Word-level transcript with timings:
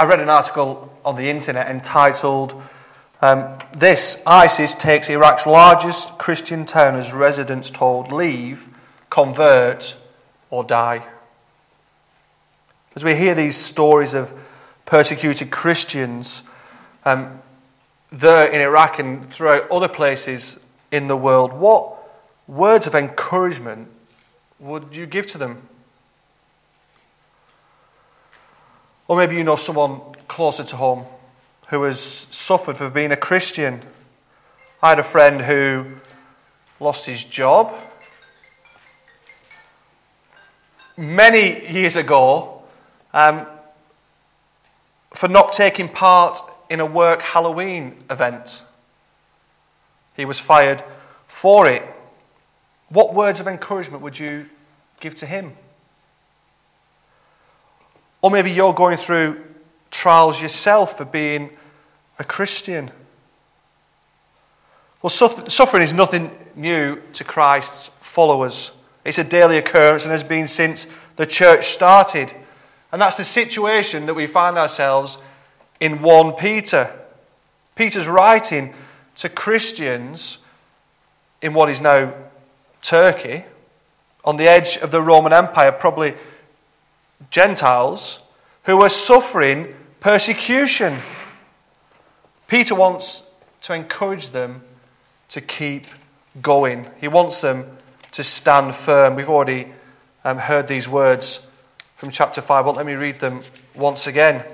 I 0.00 0.04
read 0.04 0.20
an 0.20 0.28
article 0.28 0.96
on 1.04 1.16
the 1.16 1.28
internet 1.28 1.66
entitled 1.66 2.54
um, 3.20 3.58
This 3.74 4.22
ISIS 4.24 4.76
takes 4.76 5.10
Iraq's 5.10 5.44
largest 5.44 6.18
Christian 6.18 6.64
town 6.64 6.94
as 6.94 7.12
residents 7.12 7.68
told 7.68 8.12
leave, 8.12 8.68
convert, 9.10 9.96
or 10.50 10.62
die. 10.62 11.04
As 12.94 13.02
we 13.02 13.16
hear 13.16 13.34
these 13.34 13.56
stories 13.56 14.14
of 14.14 14.32
persecuted 14.86 15.50
Christians 15.50 16.44
um, 17.04 17.42
there 18.12 18.46
in 18.46 18.60
Iraq 18.60 19.00
and 19.00 19.28
throughout 19.28 19.68
other 19.68 19.88
places 19.88 20.60
in 20.92 21.08
the 21.08 21.16
world, 21.16 21.52
what 21.52 21.96
words 22.46 22.86
of 22.86 22.94
encouragement 22.94 23.88
would 24.60 24.94
you 24.94 25.06
give 25.06 25.26
to 25.26 25.38
them? 25.38 25.68
Or 29.08 29.16
maybe 29.16 29.36
you 29.36 29.42
know 29.42 29.56
someone 29.56 30.00
closer 30.28 30.62
to 30.62 30.76
home 30.76 31.06
who 31.68 31.82
has 31.84 31.98
suffered 32.00 32.76
for 32.76 32.90
being 32.90 33.10
a 33.10 33.16
Christian. 33.16 33.82
I 34.82 34.90
had 34.90 34.98
a 34.98 35.02
friend 35.02 35.40
who 35.40 35.86
lost 36.78 37.06
his 37.06 37.24
job 37.24 37.74
many 40.96 41.70
years 41.72 41.96
ago 41.96 42.62
um, 43.14 43.46
for 45.14 45.28
not 45.28 45.52
taking 45.52 45.88
part 45.88 46.38
in 46.68 46.80
a 46.80 46.86
work 46.86 47.22
Halloween 47.22 48.04
event. 48.10 48.62
He 50.16 50.24
was 50.24 50.38
fired 50.38 50.84
for 51.26 51.68
it. 51.68 51.82
What 52.88 53.14
words 53.14 53.40
of 53.40 53.46
encouragement 53.46 54.02
would 54.02 54.18
you 54.18 54.48
give 55.00 55.14
to 55.16 55.26
him? 55.26 55.56
Or 58.20 58.30
maybe 58.30 58.50
you're 58.50 58.74
going 58.74 58.96
through 58.96 59.44
trials 59.90 60.40
yourself 60.40 60.98
for 60.98 61.04
being 61.04 61.50
a 62.18 62.24
Christian. 62.24 62.90
Well, 65.02 65.10
suffering 65.10 65.82
is 65.82 65.92
nothing 65.92 66.30
new 66.56 67.00
to 67.12 67.24
Christ's 67.24 67.88
followers. 68.00 68.72
It's 69.04 69.18
a 69.18 69.24
daily 69.24 69.58
occurrence 69.58 70.04
and 70.04 70.10
has 70.10 70.24
been 70.24 70.46
since 70.46 70.88
the 71.16 71.26
church 71.26 71.66
started. 71.66 72.32
And 72.90 73.00
that's 73.00 73.16
the 73.16 73.24
situation 73.24 74.06
that 74.06 74.14
we 74.14 74.26
find 74.26 74.58
ourselves 74.58 75.18
in 75.78 76.02
1 76.02 76.32
Peter. 76.32 76.92
Peter's 77.76 78.08
writing 78.08 78.74
to 79.16 79.28
Christians 79.28 80.38
in 81.40 81.54
what 81.54 81.68
is 81.68 81.80
now 81.80 82.12
Turkey, 82.82 83.44
on 84.24 84.36
the 84.36 84.48
edge 84.48 84.76
of 84.78 84.90
the 84.90 85.00
Roman 85.00 85.32
Empire, 85.32 85.70
probably 85.70 86.14
Gentiles, 87.30 88.22
who 88.64 88.78
were 88.78 88.88
suffering 88.88 89.74
persecution. 90.00 90.96
Peter 92.46 92.74
wants 92.74 93.28
to 93.62 93.74
encourage 93.74 94.30
them 94.30 94.62
to 95.28 95.40
keep 95.40 95.86
going. 96.40 96.88
He 97.00 97.08
wants 97.08 97.40
them 97.40 97.78
to 98.12 98.24
stand 98.24 98.74
firm. 98.74 99.14
We've 99.14 99.28
already 99.28 99.68
um, 100.24 100.38
heard 100.38 100.68
these 100.68 100.88
words 100.88 101.48
from 101.96 102.10
chapter 102.10 102.40
5, 102.40 102.64
but 102.64 102.76
let 102.76 102.86
me 102.86 102.94
read 102.94 103.20
them 103.20 103.42
once 103.74 104.06
again. 104.06 104.44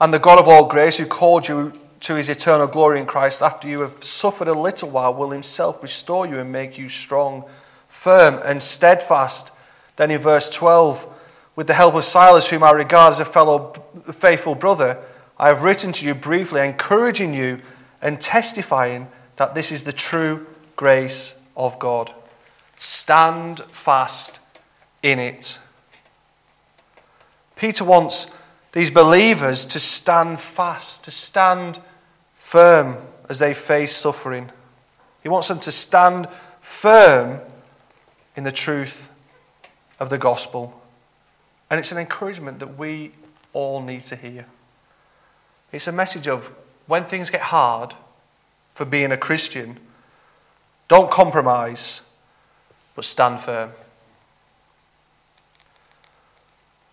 And 0.00 0.14
the 0.14 0.18
God 0.18 0.38
of 0.38 0.48
all 0.48 0.66
grace, 0.66 0.96
who 0.96 1.06
called 1.06 1.46
you 1.46 1.72
to 2.00 2.14
his 2.14 2.30
eternal 2.30 2.66
glory 2.66 2.98
in 2.98 3.06
Christ, 3.06 3.42
after 3.42 3.68
you 3.68 3.80
have 3.80 4.02
suffered 4.02 4.48
a 4.48 4.54
little 4.54 4.88
while, 4.88 5.12
will 5.12 5.30
himself 5.30 5.82
restore 5.82 6.26
you 6.26 6.38
and 6.38 6.50
make 6.50 6.78
you 6.78 6.88
strong, 6.88 7.44
firm, 7.88 8.40
and 8.42 8.62
steadfast. 8.62 9.52
Then 10.00 10.10
in 10.10 10.18
verse 10.18 10.48
12, 10.48 11.06
with 11.56 11.66
the 11.66 11.74
help 11.74 11.94
of 11.94 12.06
Silas, 12.06 12.48
whom 12.48 12.62
I 12.62 12.70
regard 12.70 13.12
as 13.12 13.20
a 13.20 13.24
fellow 13.26 13.74
faithful 14.10 14.54
brother, 14.54 14.96
I 15.38 15.48
have 15.48 15.62
written 15.62 15.92
to 15.92 16.06
you 16.06 16.14
briefly, 16.14 16.66
encouraging 16.66 17.34
you 17.34 17.60
and 18.00 18.18
testifying 18.18 19.08
that 19.36 19.54
this 19.54 19.70
is 19.70 19.84
the 19.84 19.92
true 19.92 20.46
grace 20.74 21.38
of 21.54 21.78
God. 21.78 22.14
Stand 22.78 23.60
fast 23.72 24.40
in 25.02 25.18
it. 25.18 25.60
Peter 27.54 27.84
wants 27.84 28.34
these 28.72 28.90
believers 28.90 29.66
to 29.66 29.78
stand 29.78 30.40
fast, 30.40 31.04
to 31.04 31.10
stand 31.10 31.78
firm 32.36 32.96
as 33.28 33.38
they 33.38 33.52
face 33.52 33.94
suffering. 33.94 34.50
He 35.22 35.28
wants 35.28 35.48
them 35.48 35.60
to 35.60 35.70
stand 35.70 36.26
firm 36.62 37.40
in 38.34 38.44
the 38.44 38.52
truth 38.52 39.09
of 40.00 40.10
the 40.10 40.18
gospel. 40.18 40.80
And 41.70 41.78
it's 41.78 41.92
an 41.92 41.98
encouragement 41.98 42.58
that 42.58 42.78
we 42.78 43.12
all 43.52 43.80
need 43.80 44.00
to 44.02 44.16
hear. 44.16 44.46
It's 45.70 45.86
a 45.86 45.92
message 45.92 46.26
of 46.26 46.52
when 46.86 47.04
things 47.04 47.30
get 47.30 47.42
hard 47.42 47.94
for 48.72 48.84
being 48.84 49.12
a 49.12 49.16
Christian, 49.16 49.78
don't 50.88 51.10
compromise, 51.10 52.02
but 52.96 53.04
stand 53.04 53.38
firm. 53.40 53.70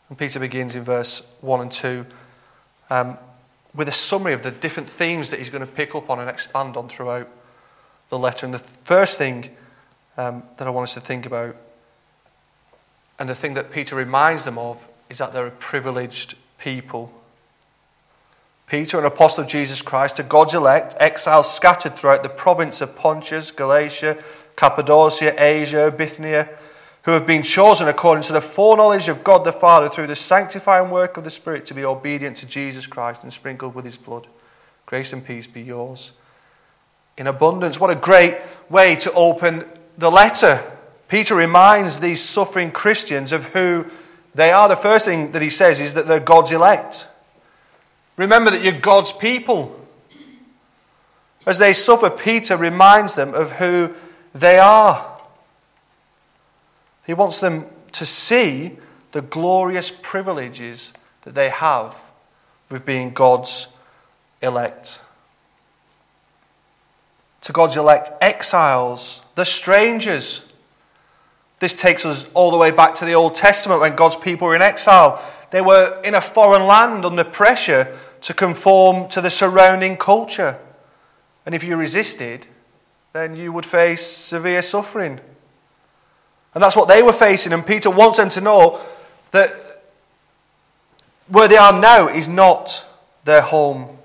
And 0.09 0.17
Peter 0.17 0.39
begins 0.39 0.75
in 0.75 0.83
verse 0.83 1.27
1 1.41 1.61
and 1.61 1.71
2 1.71 2.05
um, 2.89 3.17
with 3.73 3.87
a 3.87 3.93
summary 3.93 4.33
of 4.33 4.43
the 4.43 4.51
different 4.51 4.89
themes 4.89 5.29
that 5.31 5.39
he's 5.39 5.49
going 5.49 5.65
to 5.65 5.71
pick 5.71 5.95
up 5.95 6.09
on 6.09 6.19
and 6.19 6.29
expand 6.29 6.77
on 6.77 6.87
throughout 6.87 7.27
the 8.09 8.17
letter. 8.17 8.45
And 8.45 8.53
the 8.53 8.59
first 8.59 9.17
thing 9.17 9.49
um, 10.15 10.43
that 10.57 10.67
I 10.67 10.71
want 10.71 10.83
us 10.83 10.93
to 10.93 10.99
think 10.99 11.25
about 11.25 11.55
and 13.19 13.27
the 13.27 13.35
thing 13.35 13.55
that 13.55 13.71
Peter 13.71 13.95
reminds 13.95 14.45
them 14.45 14.57
of 14.57 14.85
is 15.09 15.17
that 15.17 15.33
they're 15.33 15.47
a 15.47 15.51
privileged 15.51 16.35
people. 16.59 17.11
Peter, 18.67 18.99
an 18.99 19.05
apostle 19.05 19.43
of 19.43 19.49
Jesus 19.49 19.81
Christ, 19.81 20.17
to 20.17 20.23
God's 20.23 20.53
elect, 20.53 20.95
exiles 20.99 21.53
scattered 21.53 21.95
throughout 21.95 22.21
the 22.21 22.29
province 22.29 22.81
of 22.81 22.95
Pontus, 22.95 23.51
Galatia, 23.51 24.21
Cappadocia, 24.57 25.33
Asia, 25.41 25.89
Bithynia, 25.89 26.49
who 27.03 27.11
have 27.11 27.25
been 27.25 27.43
chosen 27.43 27.87
according 27.87 28.23
to 28.23 28.33
the 28.33 28.41
foreknowledge 28.41 29.07
of 29.07 29.23
God 29.23 29.45
the 29.45 29.53
Father 29.53 29.87
through 29.87 30.07
the 30.07 30.15
sanctifying 30.15 30.91
work 30.91 31.15
of 31.15 31.23
the 31.23 31.31
Spirit 31.31 31.65
to 31.67 31.73
be 31.73 31.85
obedient 31.85 32.35
to 32.37 32.45
Jesus 32.45 32.85
Christ 32.85 33.23
and 33.23 33.31
sprinkled 33.31 33.73
with 33.73 33.85
his 33.85 33.95
blood. 33.95 34.27
Grace 34.85 35.13
and 35.13 35.25
peace 35.25 35.47
be 35.47 35.61
yours 35.61 36.11
in 37.17 37.27
abundance. 37.27 37.79
What 37.79 37.89
a 37.89 37.95
great 37.95 38.35
way 38.69 38.95
to 38.97 39.11
open 39.13 39.63
the 39.97 40.11
letter. 40.11 40.61
Peter 41.07 41.35
reminds 41.35 41.99
these 41.99 42.21
suffering 42.21 42.71
Christians 42.71 43.31
of 43.31 43.45
who 43.47 43.85
they 44.35 44.51
are. 44.51 44.67
The 44.67 44.75
first 44.75 45.05
thing 45.05 45.31
that 45.31 45.41
he 45.41 45.49
says 45.49 45.79
is 45.79 45.93
that 45.93 46.07
they're 46.07 46.19
God's 46.19 46.51
elect. 46.51 47.07
Remember 48.17 48.51
that 48.51 48.63
you're 48.63 48.79
God's 48.79 49.13
people. 49.13 49.79
As 51.45 51.59
they 51.59 51.71
suffer, 51.71 52.09
Peter 52.09 52.57
reminds 52.57 53.15
them 53.15 53.33
of 53.33 53.53
who 53.53 53.93
they 54.33 54.59
are. 54.59 55.17
He 57.05 57.13
wants 57.13 57.39
them 57.39 57.65
to 57.93 58.05
see 58.05 58.77
the 59.13 59.21
glorious 59.21 59.89
privileges 59.89 60.91
that 61.21 61.35
they 61.35 61.49
have 61.49 61.99
with 62.69 62.85
being 62.85 63.13
God's 63.13 63.69
elect. 64.41 65.01
To 67.41 67.53
God's 67.53 67.77
elect, 67.77 68.09
exiles, 68.19 69.21
the 69.35 69.45
strangers 69.45 70.46
this 71.59 71.73
takes 71.73 72.05
us 72.05 72.29
all 72.33 72.51
the 72.51 72.57
way 72.57 72.71
back 72.71 72.95
to 72.95 73.05
the 73.05 73.13
Old 73.13 73.35
Testament 73.35 73.81
when 73.81 73.95
God's 73.95 74.15
people 74.15 74.47
were 74.47 74.55
in 74.55 74.61
exile. 74.61 75.23
They 75.51 75.61
were 75.61 76.01
in 76.03 76.13
a 76.13 76.21
foreign 76.21 76.67
land 76.67 77.05
under 77.05 77.23
pressure 77.23 77.97
to 78.21 78.33
conform 78.33 79.09
to 79.09 79.21
the 79.21 79.29
surrounding 79.29 79.97
culture. 79.97 80.59
And 81.45 81.55
if 81.55 81.63
you 81.63 81.77
resisted, 81.77 82.45
then 83.13 83.35
you 83.35 83.51
would 83.51 83.65
face 83.65 84.05
severe 84.05 84.61
suffering. 84.61 85.19
And 86.53 86.61
that's 86.61 86.75
what 86.75 86.87
they 86.87 87.01
were 87.01 87.13
facing. 87.13 87.53
And 87.53 87.65
Peter 87.65 87.89
wants 87.89 88.17
them 88.17 88.29
to 88.29 88.41
know 88.41 88.79
that 89.31 89.51
where 91.27 91.47
they 91.47 91.57
are 91.57 91.79
now 91.79 92.07
is 92.07 92.27
not 92.27 92.85
their 93.25 93.41
home. 93.41 93.97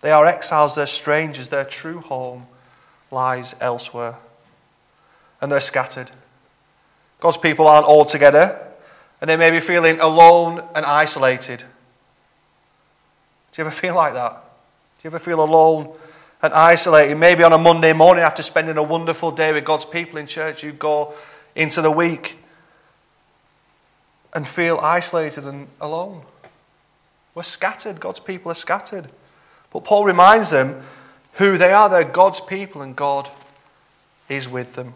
They 0.00 0.10
are 0.10 0.26
exiles, 0.26 0.74
they're 0.74 0.86
strangers, 0.86 1.48
their 1.48 1.64
true 1.64 2.00
home 2.00 2.46
lies 3.10 3.54
elsewhere. 3.60 4.16
And 5.40 5.50
they're 5.50 5.60
scattered. 5.60 6.10
God's 7.20 7.36
people 7.36 7.68
aren't 7.68 7.86
all 7.86 8.04
together, 8.04 8.60
and 9.20 9.30
they 9.30 9.36
may 9.36 9.50
be 9.50 9.60
feeling 9.60 10.00
alone 10.00 10.62
and 10.74 10.84
isolated. 10.84 11.60
Do 11.60 13.62
you 13.62 13.66
ever 13.66 13.74
feel 13.74 13.94
like 13.94 14.14
that? 14.14 14.32
Do 14.32 15.04
you 15.04 15.10
ever 15.10 15.18
feel 15.18 15.42
alone 15.42 15.94
and 16.42 16.52
isolated? 16.52 17.16
Maybe 17.16 17.42
on 17.42 17.52
a 17.52 17.58
Monday 17.58 17.92
morning 17.92 18.24
after 18.24 18.42
spending 18.42 18.76
a 18.76 18.82
wonderful 18.82 19.30
day 19.30 19.52
with 19.52 19.64
God's 19.64 19.84
people 19.84 20.18
in 20.18 20.26
church, 20.26 20.62
you 20.62 20.72
go 20.72 21.14
into 21.54 21.80
the 21.80 21.90
week 21.90 22.36
and 24.34 24.46
feel 24.46 24.78
isolated 24.78 25.46
and 25.46 25.68
alone. 25.80 26.22
We're 27.34 27.44
scattered. 27.44 28.00
God's 28.00 28.20
people 28.20 28.50
are 28.50 28.56
scattered. 28.56 29.08
But 29.70 29.84
Paul 29.84 30.04
reminds 30.04 30.50
them 30.50 30.82
who 31.34 31.56
they 31.56 31.72
are. 31.72 31.88
They're 31.88 32.04
God's 32.04 32.40
people, 32.40 32.82
and 32.82 32.94
God 32.94 33.28
is 34.28 34.48
with 34.48 34.74
them 34.74 34.94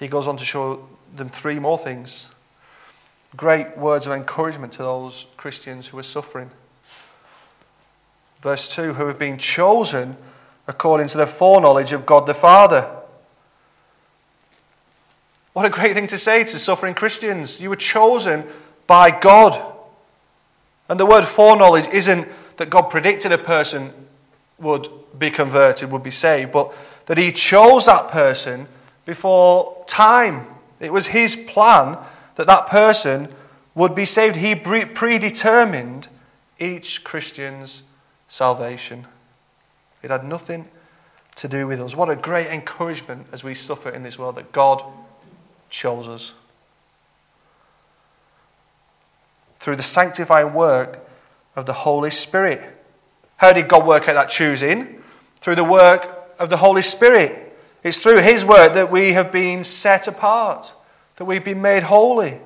he 0.00 0.08
goes 0.08 0.26
on 0.26 0.38
to 0.38 0.44
show 0.44 0.88
them 1.14 1.28
three 1.28 1.58
more 1.58 1.78
things. 1.78 2.30
great 3.36 3.78
words 3.78 4.08
of 4.08 4.12
encouragement 4.12 4.72
to 4.72 4.82
those 4.82 5.26
Christians 5.36 5.86
who 5.86 5.98
are 5.98 6.02
suffering. 6.02 6.50
Verse 8.40 8.68
2 8.74 8.94
who 8.94 9.06
have 9.06 9.18
been 9.18 9.38
chosen 9.38 10.16
according 10.66 11.06
to 11.08 11.18
the 11.18 11.26
foreknowledge 11.26 11.92
of 11.92 12.06
God 12.06 12.26
the 12.26 12.34
Father. 12.34 12.90
What 15.52 15.66
a 15.66 15.70
great 15.70 15.94
thing 15.94 16.06
to 16.08 16.18
say 16.18 16.42
to 16.42 16.58
suffering 16.58 16.94
Christians. 16.94 17.60
You 17.60 17.68
were 17.68 17.76
chosen 17.76 18.44
by 18.86 19.10
God. 19.10 19.60
And 20.88 20.98
the 20.98 21.06
word 21.06 21.24
foreknowledge 21.24 21.88
isn't 21.88 22.26
that 22.56 22.70
God 22.70 22.82
predicted 22.82 23.32
a 23.32 23.38
person 23.38 23.92
would 24.58 24.88
be 25.18 25.30
converted, 25.30 25.90
would 25.90 26.02
be 26.02 26.10
saved, 26.10 26.52
but 26.52 26.74
that 27.06 27.18
He 27.18 27.30
chose 27.32 27.86
that 27.86 28.08
person 28.08 28.66
before 29.10 29.84
time. 29.88 30.46
It 30.78 30.92
was 30.92 31.08
His 31.08 31.34
plan 31.34 31.98
that 32.36 32.46
that 32.46 32.68
person 32.68 33.26
would 33.74 33.92
be 33.92 34.04
saved. 34.04 34.36
He 34.36 34.54
predetermined 34.54 36.06
each 36.60 37.02
Christian's 37.02 37.82
salvation. 38.28 39.08
It 40.04 40.10
had 40.10 40.22
nothing 40.22 40.68
to 41.34 41.48
do 41.48 41.66
with 41.66 41.80
us. 41.80 41.96
What 41.96 42.08
a 42.08 42.14
great 42.14 42.46
encouragement 42.46 43.26
as 43.32 43.42
we 43.42 43.52
suffer 43.52 43.90
in 43.90 44.04
this 44.04 44.16
world 44.16 44.36
that 44.36 44.52
God 44.52 44.80
chose 45.70 46.08
us. 46.08 46.32
Through 49.58 49.74
the 49.74 49.82
sanctifying 49.82 50.54
work 50.54 51.04
of 51.56 51.66
the 51.66 51.72
Holy 51.72 52.12
Spirit. 52.12 52.60
How 53.38 53.52
did 53.52 53.66
God 53.66 53.84
work 53.84 54.08
out 54.08 54.14
that 54.14 54.28
choosing? 54.28 55.02
Through 55.40 55.56
the 55.56 55.64
work 55.64 56.08
of 56.38 56.48
the 56.48 56.58
Holy 56.58 56.82
Spirit. 56.82 57.48
It's 57.82 58.02
through 58.02 58.18
His 58.22 58.44
work 58.44 58.74
that 58.74 58.90
we 58.90 59.12
have 59.12 59.32
been 59.32 59.64
set 59.64 60.06
apart, 60.06 60.74
that 61.16 61.24
we've 61.24 61.44
been 61.44 61.62
made 61.62 61.82
holy. 61.82 62.40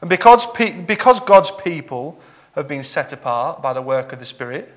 And 0.00 0.08
because, 0.08 0.46
because 0.46 1.20
God's 1.20 1.50
people 1.50 2.18
have 2.54 2.66
been 2.66 2.84
set 2.84 3.12
apart 3.12 3.60
by 3.60 3.72
the 3.72 3.82
work 3.82 4.12
of 4.12 4.18
the 4.18 4.24
Spirit, 4.24 4.72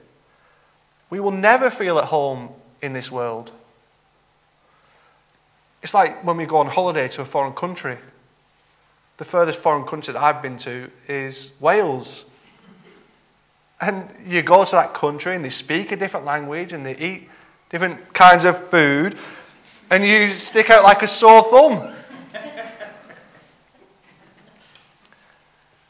we 1.09 1.19
will 1.19 1.31
never 1.31 1.69
feel 1.69 1.97
at 1.99 2.05
home 2.05 2.49
in 2.81 2.93
this 2.93 3.11
world. 3.11 3.51
It's 5.81 5.93
like 5.93 6.23
when 6.23 6.37
we 6.37 6.45
go 6.45 6.57
on 6.57 6.67
holiday 6.67 7.07
to 7.09 7.21
a 7.21 7.25
foreign 7.25 7.53
country. 7.53 7.97
The 9.17 9.25
furthest 9.25 9.59
foreign 9.59 9.85
country 9.85 10.13
that 10.13 10.21
I've 10.21 10.41
been 10.41 10.57
to 10.57 10.89
is 11.07 11.51
Wales. 11.59 12.25
And 13.79 14.09
you 14.25 14.41
go 14.41 14.63
to 14.63 14.71
that 14.71 14.93
country 14.93 15.35
and 15.35 15.43
they 15.43 15.49
speak 15.49 15.91
a 15.91 15.97
different 15.97 16.25
language 16.25 16.73
and 16.73 16.85
they 16.85 16.95
eat 16.97 17.29
different 17.69 18.13
kinds 18.13 18.45
of 18.45 18.57
food, 18.69 19.17
and 19.93 20.03
you 20.03 20.27
stick 20.29 20.71
out 20.71 20.83
like 20.83 21.03
a 21.03 21.07
sore 21.07 21.43
thumb. 21.51 21.93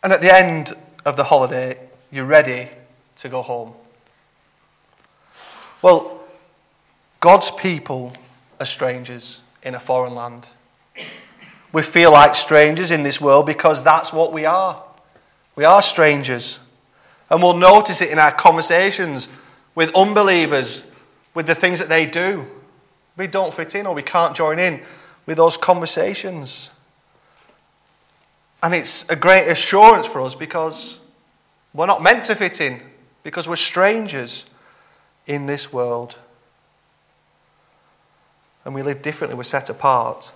and 0.03 0.11
at 0.11 0.19
the 0.19 0.35
end 0.35 0.73
of 1.05 1.15
the 1.15 1.23
holiday, 1.23 1.77
you're 2.11 2.25
ready 2.25 2.67
to 3.15 3.29
go 3.29 3.41
home. 3.41 3.71
Well, 5.81 6.21
God's 7.21 7.49
people 7.51 8.11
are 8.59 8.65
strangers 8.65 9.41
in 9.63 9.73
a 9.73 9.79
foreign 9.79 10.15
land. 10.15 10.49
We 11.71 11.81
feel 11.81 12.11
like 12.11 12.35
strangers 12.35 12.91
in 12.91 13.03
this 13.03 13.21
world 13.21 13.45
because 13.45 13.83
that's 13.83 14.11
what 14.11 14.33
we 14.33 14.43
are. 14.43 14.83
We 15.55 15.63
are 15.63 15.81
strangers. 15.81 16.59
And 17.29 17.41
we'll 17.41 17.55
notice 17.55 18.01
it 18.01 18.09
in 18.09 18.19
our 18.19 18.33
conversations 18.33 19.29
with 19.75 19.95
unbelievers, 19.95 20.85
with 21.33 21.47
the 21.47 21.55
things 21.55 21.79
that 21.79 21.87
they 21.87 22.05
do. 22.05 22.45
We 23.17 23.27
don't 23.27 23.53
fit 23.53 23.75
in 23.75 23.85
or 23.85 23.93
we 23.93 24.03
can't 24.03 24.35
join 24.35 24.59
in 24.59 24.81
with 25.25 25.37
those 25.37 25.57
conversations. 25.57 26.71
And 28.61 28.73
it's 28.73 29.07
a 29.09 29.15
great 29.15 29.47
assurance 29.47 30.07
for 30.07 30.21
us 30.21 30.35
because 30.35 30.99
we're 31.73 31.85
not 31.85 32.01
meant 32.01 32.23
to 32.25 32.35
fit 32.35 32.61
in, 32.61 32.81
because 33.23 33.47
we're 33.47 33.55
strangers 33.55 34.45
in 35.27 35.45
this 35.45 35.73
world. 35.73 36.17
And 38.65 38.73
we 38.73 38.81
live 38.81 39.01
differently, 39.01 39.35
we're 39.35 39.43
set 39.43 39.69
apart 39.69 40.31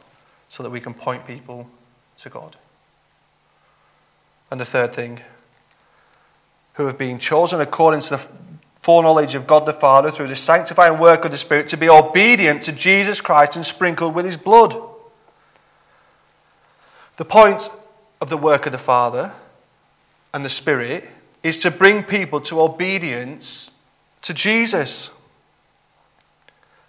so 0.50 0.64
that 0.64 0.70
we 0.70 0.80
can 0.80 0.94
point 0.94 1.26
people 1.26 1.70
to 2.18 2.30
God. 2.30 2.58
And 4.52 4.60
the 4.60 4.66
third 4.66 4.94
thing, 4.94 5.22
who 6.74 6.86
have 6.86 6.98
been 6.98 7.18
chosen 7.18 7.60
according 7.60 8.02
to 8.02 8.10
the 8.12 8.28
foreknowledge 8.88 9.36
of 9.36 9.46
God 9.46 9.66
the 9.66 9.74
Father 9.74 10.10
through 10.12 10.30
the 10.30 10.36
sanctifying 10.38 10.98
work 10.98 11.26
of 11.26 11.32
the 11.32 11.36
Spirit 11.36 11.68
to 11.68 11.76
be 11.76 11.90
obedient 11.90 12.62
to 12.62 12.72
Jesus 12.72 13.20
Christ 13.20 13.58
and 13.58 13.66
sprinkled 13.66 14.16
with 14.16 14.24
his 14.24 14.38
blood. 14.38 14.82
The 17.18 17.26
point 17.26 17.68
of 18.22 18.30
the 18.30 18.38
work 18.38 18.66
of 18.66 18.72
the 18.72 18.78
Father 18.78 19.34
and 20.34 20.46
the 20.46 20.50
Spirit 20.50 21.06
is 21.44 21.62
to 21.64 21.70
bring 21.70 22.02
people 22.02 22.40
to 22.40 22.62
obedience 22.62 23.72
to 24.22 24.34
Jesus. 24.34 25.12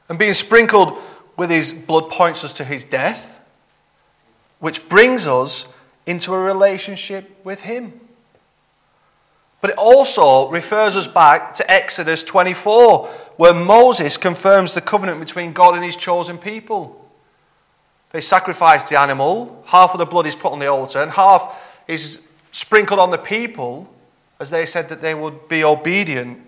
And 0.08 0.20
being 0.20 0.34
sprinkled 0.34 0.96
with 1.36 1.50
his 1.50 1.72
blood 1.72 2.10
points 2.10 2.44
us 2.44 2.52
to 2.54 2.64
his 2.64 2.84
death, 2.84 3.40
which 4.60 4.88
brings 4.88 5.26
us 5.26 5.66
into 6.06 6.32
a 6.32 6.38
relationship 6.38 7.44
with 7.44 7.62
him. 7.62 8.00
But 9.60 9.70
it 9.70 9.76
also 9.76 10.48
refers 10.50 10.96
us 10.96 11.06
back 11.06 11.54
to 11.54 11.70
Exodus 11.70 12.22
24, 12.22 13.06
where 13.36 13.54
Moses 13.54 14.16
confirms 14.16 14.74
the 14.74 14.80
covenant 14.80 15.18
between 15.18 15.52
God 15.52 15.74
and 15.74 15.84
his 15.84 15.96
chosen 15.96 16.38
people. 16.38 17.04
They 18.10 18.20
sacrifice 18.20 18.84
the 18.84 18.98
animal, 18.98 19.62
half 19.66 19.92
of 19.92 19.98
the 19.98 20.06
blood 20.06 20.26
is 20.26 20.34
put 20.34 20.52
on 20.52 20.60
the 20.60 20.68
altar, 20.68 21.00
and 21.02 21.10
half 21.10 21.56
is 21.86 22.20
sprinkled 22.52 23.00
on 23.00 23.10
the 23.10 23.18
people 23.18 23.92
as 24.40 24.50
they 24.50 24.64
said 24.64 24.88
that 24.88 25.02
they 25.02 25.14
would 25.14 25.48
be 25.48 25.64
obedient 25.64 26.38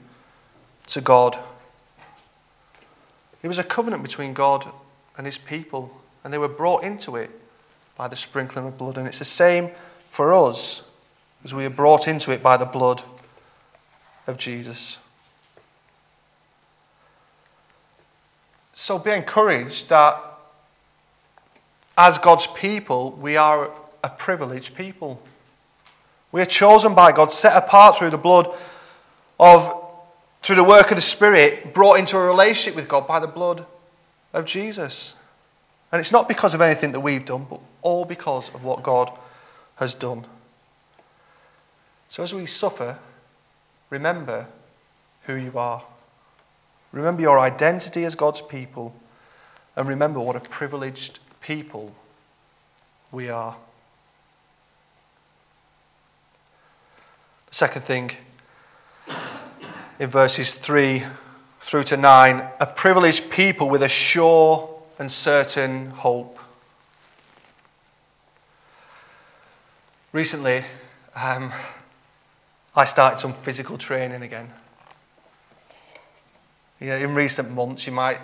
to 0.87 1.01
God. 1.01 1.39
It 3.43 3.49
was 3.49 3.59
a 3.59 3.65
covenant 3.65 4.03
between 4.03 4.33
God 4.33 4.69
and 5.17 5.27
his 5.27 5.39
people, 5.39 5.91
and 6.23 6.33
they 6.33 6.39
were 6.39 6.49
brought 6.49 6.85
into 6.85 7.17
it 7.17 7.31
by 7.97 8.07
the 8.09 8.17
sprinkling 8.17 8.67
of 8.67 8.79
blood. 8.79 8.97
And 8.97 9.07
it's 9.07 9.19
the 9.19 9.25
same 9.25 9.71
for 10.09 10.33
us 10.33 10.83
as 11.45 11.55
we 11.55 11.65
are 11.65 11.71
brought 11.71 12.07
into 12.09 12.31
it 12.33 12.43
by 12.43 12.57
the 12.57 12.65
blood 12.65 13.03
of 14.27 14.37
Jesus. 14.37 14.99
So 18.73 18.99
be 18.99 19.11
encouraged 19.11 19.89
that 19.91 20.21
as 21.97 22.19
God's 22.19 22.47
people, 22.47 23.13
we 23.13 23.37
are 23.37 23.71
a 24.03 24.09
privileged 24.09 24.75
people. 24.75 25.21
We 26.33 26.41
are 26.41 26.47
chosen 26.47 26.95
by 26.95 27.13
God, 27.13 27.33
set 27.33 27.57
apart 27.57 27.99
through 27.99 28.11
the 28.11 28.19
blood 28.19 28.49
of 29.39 29.77
through 30.43 30.57
the 30.57 30.65
work 30.65 30.91
of 30.91 30.97
the 30.97 31.03
Spirit, 31.03 31.75
brought 31.75 31.99
into 31.99 32.17
a 32.17 32.27
relationship 32.27 32.75
with 32.75 32.89
God 32.89 33.07
by 33.07 33.21
the 33.21 33.27
blood 33.27 33.67
of 34.33 34.47
Jesus. 34.47 35.15
And 35.93 36.01
it's 36.01 36.13
not 36.13 36.29
because 36.29 36.55
of 36.55 36.61
anything 36.63 36.93
that 36.93 37.01
we've 37.01 37.25
done, 37.25 37.47
but 37.49 37.61
all 37.83 38.07
because 38.07 38.49
of 38.55 38.65
what 38.65 38.83
God 38.83 39.13
has 39.77 39.95
done. 39.95 40.25
So 42.11 42.25
as 42.25 42.35
we 42.35 42.45
suffer, 42.45 42.99
remember 43.89 44.49
who 45.27 45.37
you 45.37 45.57
are. 45.57 45.85
Remember 46.91 47.23
your 47.23 47.39
identity 47.39 48.05
as 48.05 48.17
God's 48.17 48.41
people. 48.41 48.93
And 49.77 49.89
remember 49.89 50.19
what 50.19 50.35
a 50.35 50.41
privileged 50.41 51.21
people 51.41 51.95
we 53.13 53.31
are. 53.31 53.57
The 57.49 57.55
second 57.55 57.83
thing 57.83 58.11
in 60.01 60.11
verses 60.11 60.55
3 60.57 61.05
through 61.61 61.85
to 61.85 61.97
9 61.97 62.49
a 62.59 62.67
privileged 62.67 63.31
people 63.31 63.71
with 63.71 63.85
a 63.85 63.89
sure 63.89 64.83
and 64.99 65.13
certain 65.13 65.91
hope. 65.91 66.41
Recently, 70.13 70.65
um, 71.15 71.53
I 72.81 72.87
started 72.87 73.21
some 73.21 73.35
physical 73.35 73.77
training 73.77 74.23
again. 74.23 74.49
Yeah, 76.81 76.97
in 76.97 77.15
recent 77.15 77.51
months, 77.51 77.87
you 77.87 77.93
might 77.93 78.21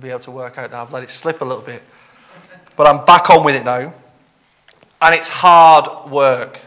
be 0.00 0.10
able 0.10 0.18
to 0.20 0.32
work 0.32 0.58
out 0.58 0.72
that 0.72 0.80
I've 0.80 0.92
let 0.92 1.04
it 1.04 1.10
slip 1.10 1.40
a 1.40 1.44
little 1.44 1.62
bit. 1.62 1.84
But 2.76 2.88
I'm 2.88 3.04
back 3.04 3.30
on 3.30 3.44
with 3.44 3.54
it 3.54 3.64
now. 3.64 3.94
And 5.00 5.14
it's 5.14 5.28
hard 5.28 6.10
work. 6.10 6.58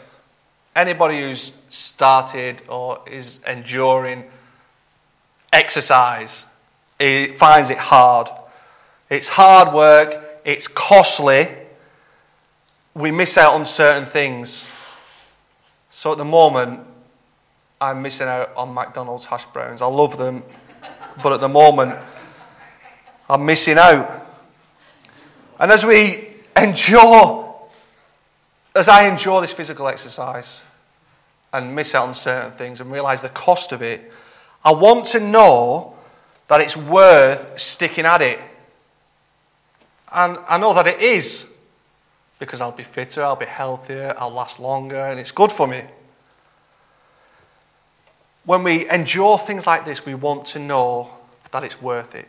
Anybody 0.73 1.19
who's 1.19 1.51
started 1.67 2.61
or 2.69 3.01
is 3.05 3.41
enduring 3.45 4.23
exercise 5.51 6.45
it 6.99 7.37
finds 7.37 7.69
it 7.69 7.77
hard. 7.77 8.29
It's 9.09 9.27
hard 9.27 9.73
work, 9.73 10.41
it's 10.45 10.69
costly. 10.69 11.49
We 12.93 13.11
miss 13.11 13.37
out 13.37 13.55
on 13.55 13.65
certain 13.65 14.05
things. 14.05 14.69
So 15.89 16.11
at 16.11 16.17
the 16.17 16.25
moment, 16.25 16.81
I'm 17.81 18.01
missing 18.01 18.27
out 18.27 18.51
on 18.55 18.73
McDonald's 18.73 19.25
hash 19.25 19.45
browns. 19.45 19.81
I 19.81 19.87
love 19.87 20.17
them, 20.17 20.43
but 21.23 21.33
at 21.33 21.41
the 21.41 21.49
moment, 21.49 21.95
I'm 23.29 23.45
missing 23.45 23.77
out. 23.77 24.27
And 25.59 25.71
as 25.71 25.85
we 25.85 26.33
endure 26.55 27.49
as 28.75 28.87
I 28.87 29.07
endure 29.07 29.41
this 29.41 29.51
physical 29.51 29.87
exercise 29.87 30.61
and 31.51 31.75
miss 31.75 31.95
out 31.95 32.07
on 32.07 32.13
certain 32.13 32.51
things 32.53 32.81
and 32.81 32.91
realize 32.91 33.21
the 33.21 33.29
cost 33.29 33.71
of 33.71 33.81
it, 33.81 34.11
I 34.63 34.71
want 34.71 35.07
to 35.07 35.19
know 35.19 35.95
that 36.47 36.61
it's 36.61 36.77
worth 36.77 37.59
sticking 37.59 38.05
at 38.05 38.21
it. 38.21 38.39
And 40.11 40.37
I 40.47 40.57
know 40.57 40.73
that 40.73 40.87
it 40.87 41.01
is 41.01 41.45
because 42.39 42.61
I'll 42.61 42.71
be 42.71 42.83
fitter, 42.83 43.23
I'll 43.23 43.35
be 43.35 43.45
healthier, 43.45 44.15
I'll 44.17 44.31
last 44.31 44.59
longer, 44.59 44.99
and 44.99 45.19
it's 45.19 45.31
good 45.31 45.51
for 45.51 45.67
me. 45.67 45.83
When 48.49 48.63
we 48.63 48.89
endure 48.89 49.37
things 49.37 49.67
like 49.67 49.85
this, 49.85 50.07
we 50.07 50.15
want 50.15 50.47
to 50.47 50.59
know 50.59 51.11
that 51.51 51.63
it's 51.63 51.79
worth 51.79 52.15
it. 52.15 52.27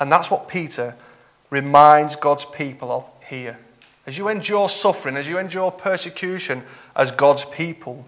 And 0.00 0.10
that's 0.10 0.28
what 0.28 0.48
Peter 0.48 0.96
reminds 1.50 2.16
God's 2.16 2.44
people 2.44 2.90
of 2.90 3.04
here. 3.28 3.60
As 4.08 4.18
you 4.18 4.26
endure 4.26 4.68
suffering, 4.68 5.16
as 5.16 5.28
you 5.28 5.38
endure 5.38 5.70
persecution 5.70 6.64
as 6.96 7.12
God's 7.12 7.44
people, 7.44 8.04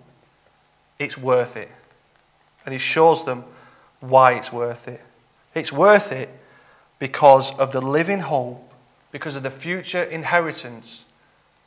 it's 0.99 1.17
worth 1.17 1.57
it. 1.57 1.71
And 2.67 2.73
he 2.73 2.79
shows 2.81 3.25
them 3.25 3.45
why 4.01 4.33
it's 4.33 4.53
worth 4.53 4.89
it. 4.89 5.01
It's 5.55 5.73
worth 5.73 6.11
it 6.11 6.29
because 6.99 7.57
of 7.57 7.71
the 7.71 7.81
living 7.81 8.19
hope, 8.19 8.75
because 9.13 9.37
of 9.37 9.45
the 9.45 9.53
future 9.53 10.03
inheritance 10.03 11.05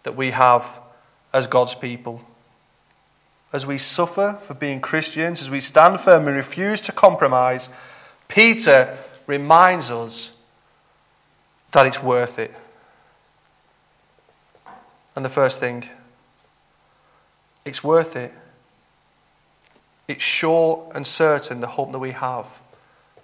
that 0.03 0.17
we 0.17 0.31
have 0.31 0.67
as 1.31 1.47
God's 1.47 1.75
people. 1.75 2.21
As 3.53 3.65
we 3.65 3.77
suffer 3.77 4.39
for 4.41 4.53
being 4.53 4.79
Christians, 4.79 5.41
as 5.41 5.49
we 5.49 5.59
stand 5.59 5.99
firm 5.99 6.27
and 6.27 6.37
refuse 6.37 6.79
to 6.81 6.91
compromise, 6.91 7.69
Peter 8.27 8.97
reminds 9.27 9.91
us 9.91 10.31
that 11.71 11.85
it's 11.85 12.01
worth 12.01 12.39
it. 12.39 12.53
And 15.15 15.25
the 15.25 15.29
first 15.29 15.59
thing, 15.59 15.87
it's 17.65 17.83
worth 17.83 18.15
it. 18.15 18.33
It's 20.07 20.23
sure 20.23 20.89
and 20.95 21.05
certain 21.05 21.59
the 21.59 21.67
hope 21.67 21.91
that 21.91 21.99
we 21.99 22.11
have. 22.11 22.47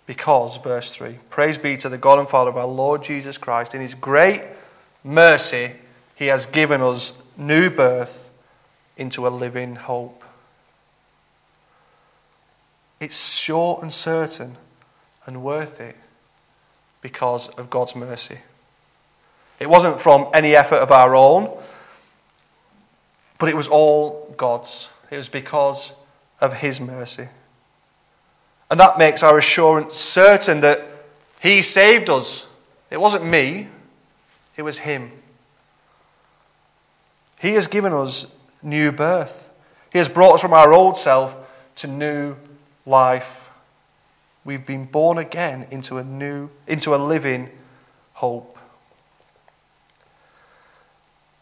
Because, 0.06 0.58
verse 0.58 0.92
3, 0.92 1.20
praise 1.30 1.58
be 1.58 1.76
to 1.78 1.90
the 1.90 1.98
God 1.98 2.20
and 2.20 2.30
Father 2.30 2.50
of 2.50 2.58
our 2.58 2.68
Lord 2.68 3.04
Jesus 3.04 3.38
Christ. 3.38 3.76
In 3.76 3.82
his 3.82 3.94
great 3.94 4.42
mercy, 5.04 5.72
he 6.16 6.28
has 6.28 6.46
given 6.46 6.82
us 6.82 7.14
new 7.38 7.70
birth 7.70 8.27
into 8.98 9.28
a 9.28 9.30
living 9.30 9.76
hope. 9.76 10.24
It's 13.00 13.36
sure 13.36 13.80
and 13.82 13.94
certain 13.94 14.58
and 15.26 15.44
worth 15.44 15.80
it 15.80 15.96
because 17.02 17.50
of 17.50 17.70
God's 17.70 17.96
mercy. 17.96 18.40
It 19.60 19.70
wasn't 19.70 20.00
from 20.00 20.30
any 20.34 20.56
effort 20.56 20.78
of 20.78 20.92
our 20.92 21.16
own, 21.16 21.56
but 23.38 23.50
it 23.50 23.56
was 23.56 23.68
all 23.68 24.34
God's. 24.38 24.90
It 25.10 25.18
was 25.18 25.30
because 25.30 25.94
of 26.42 26.54
His 26.54 26.80
mercy. 26.80 27.28
And 28.70 28.80
that 28.80 28.98
makes 28.98 29.24
our 29.24 29.38
assurance 29.38 29.96
certain 29.96 30.62
that 30.62 30.86
He 31.40 31.62
saved 31.62 32.10
us. 32.10 32.48
It 32.90 33.00
wasn't 33.00 33.26
me, 33.26 33.68
it 34.56 34.64
was 34.64 34.80
Him. 34.80 35.12
He 37.40 37.54
has 37.54 37.68
given 37.68 37.94
us 37.94 38.26
new 38.62 38.92
birth. 38.92 39.52
He 39.92 39.98
has 39.98 40.10
brought 40.10 40.36
us 40.36 40.42
from 40.42 40.54
our 40.54 40.74
old 40.74 40.98
self 40.98 41.36
to 41.78 41.88
new 41.88 42.36
life. 42.86 43.50
We've 44.44 44.66
been 44.66 44.86
born 44.86 45.18
again 45.18 45.68
into 45.72 45.98
a 45.98 46.04
new, 46.04 46.50
into 46.68 46.96
a 46.96 46.98
living 46.98 47.50
hope. 48.14 48.58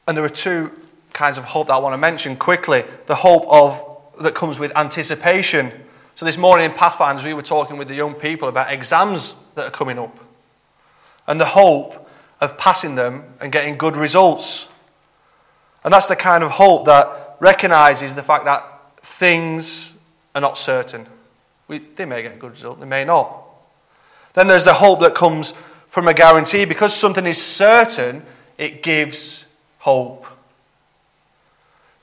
And 0.08 0.16
there 0.16 0.24
are 0.24 0.30
two 0.30 0.72
kinds 1.14 1.38
of 1.38 1.46
hope 1.46 1.68
that 1.68 1.74
I 1.74 1.78
want 1.78 1.94
to 1.94 1.98
mention 1.98 2.36
quickly. 2.36 2.84
The 3.08 3.16
hope 3.16 3.46
of 3.48 4.24
that 4.24 4.36
comes 4.36 4.60
with 4.60 4.76
anticipation. 4.76 5.72
So 6.16 6.26
this 6.26 6.38
morning 6.38 6.66
in 6.66 6.72
Pathfinders, 6.72 7.26
we 7.26 7.34
were 7.34 7.42
talking 7.42 7.78
with 7.78 7.88
the 7.88 7.96
young 7.96 8.14
people 8.14 8.48
about 8.48 8.72
exams 8.72 9.36
that 9.56 9.66
are 9.66 9.72
coming 9.72 10.00
up. 10.00 10.18
And 11.28 11.40
the 11.40 11.46
hope 11.46 12.10
of 12.40 12.58
passing 12.58 12.96
them 12.96 13.24
and 13.40 13.52
getting 13.52 13.78
good 13.78 13.96
results. 13.96 14.68
And 15.86 15.94
that's 15.94 16.08
the 16.08 16.15
kind 16.15 16.44
of 16.44 16.50
hope 16.50 16.86
that 16.86 17.38
recognizes 17.39 18.15
the 18.15 18.24
fact 18.24 18.46
that 18.46 18.82
things 19.01 19.94
are 20.34 20.42
not 20.42 20.58
certain. 20.58 21.06
We, 21.68 21.77
they 21.77 22.06
may 22.06 22.24
get 22.24 22.34
a 22.34 22.38
good 22.38 22.51
result, 22.51 22.80
they 22.80 22.88
may 22.88 23.06
not. 23.06 23.44
Then 24.34 24.48
there's 24.48 24.65
the 24.65 24.74
hope 24.74 25.00
that 25.01 25.15
comes 25.15 25.54
from 25.88 26.08
a 26.08 26.13
guarantee. 26.13 26.65
Because 26.65 26.94
something 26.94 27.25
is 27.25 27.42
certain, 27.42 28.25
it 28.58 28.84
gives 28.84 29.46
hope. 29.77 30.25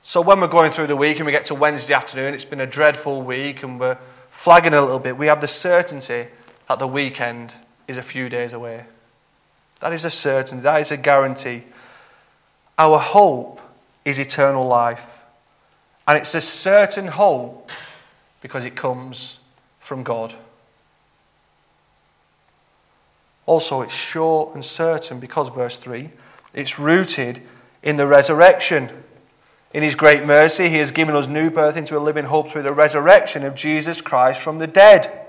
So 0.01 0.21
when 0.21 0.39
we're 0.39 0.47
going 0.47 0.71
through 0.71 0.87
the 0.87 0.95
week 0.95 1.17
and 1.17 1.25
we 1.25 1.31
get 1.31 1.45
to 1.45 1.55
Wednesday 1.55 1.93
afternoon, 1.93 2.33
it's 2.33 2.45
been 2.45 2.61
a 2.61 2.65
dreadful 2.65 3.21
week 3.21 3.63
and 3.63 3.79
we're 3.79 3.97
flagging 4.31 4.73
a 4.73 4.81
little 4.81 4.99
bit, 4.99 5.17
we 5.17 5.27
have 5.27 5.41
the 5.41 5.47
certainty 5.47 6.27
that 6.67 6.79
the 6.79 6.87
weekend 6.87 7.53
is 7.87 7.97
a 7.97 8.03
few 8.03 8.29
days 8.29 8.53
away. 8.53 8.85
That 9.81 9.93
is 9.93 10.05
a 10.05 10.09
certainty, 10.09 10.63
that 10.63 10.81
is 10.81 10.91
a 10.91 10.97
guarantee. 10.97 11.63
Our 12.77 12.97
hope 12.97 13.61
is 14.05 14.19
eternal 14.19 14.67
life. 14.67 15.23
And 16.07 16.17
it's 16.17 16.35
a 16.35 16.41
certain 16.41 17.07
hope 17.07 17.69
because 18.41 18.65
it 18.65 18.75
comes 18.75 19.39
from 19.79 20.03
God. 20.03 20.33
Also, 23.45 23.81
it's 23.81 23.93
sure 23.93 24.51
and 24.53 24.63
certain 24.63 25.19
because, 25.19 25.49
verse 25.49 25.77
3, 25.77 26.09
it's 26.53 26.79
rooted 26.79 27.41
in 27.81 27.97
the 27.97 28.07
resurrection. 28.07 28.89
In 29.73 29.83
his 29.83 29.95
great 29.95 30.25
mercy, 30.25 30.69
he 30.69 30.77
has 30.77 30.91
given 30.91 31.15
us 31.15 31.27
new 31.27 31.49
birth 31.49 31.75
into 31.75 31.97
a 31.97 31.99
living 31.99 32.25
hope 32.25 32.49
through 32.49 32.63
the 32.63 32.73
resurrection 32.73 33.43
of 33.43 33.55
Jesus 33.55 34.01
Christ 34.01 34.39
from 34.39 34.59
the 34.59 34.67
dead. 34.67 35.27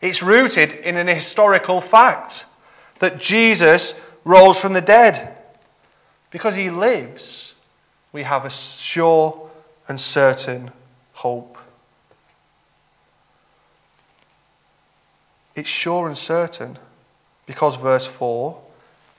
It's 0.00 0.22
rooted 0.22 0.72
in 0.72 0.96
an 0.96 1.08
historical 1.08 1.80
fact 1.80 2.44
that 2.98 3.18
Jesus 3.18 3.94
rose 4.24 4.60
from 4.60 4.74
the 4.74 4.80
dead. 4.80 5.36
Because 6.30 6.54
he 6.54 6.68
lives, 6.68 7.53
we 8.14 8.22
have 8.22 8.44
a 8.44 8.50
sure 8.50 9.50
and 9.88 10.00
certain 10.00 10.70
hope. 11.14 11.58
It's 15.56 15.68
sure 15.68 16.06
and 16.06 16.16
certain 16.16 16.78
because, 17.44 17.76
verse 17.76 18.06
4, 18.06 18.56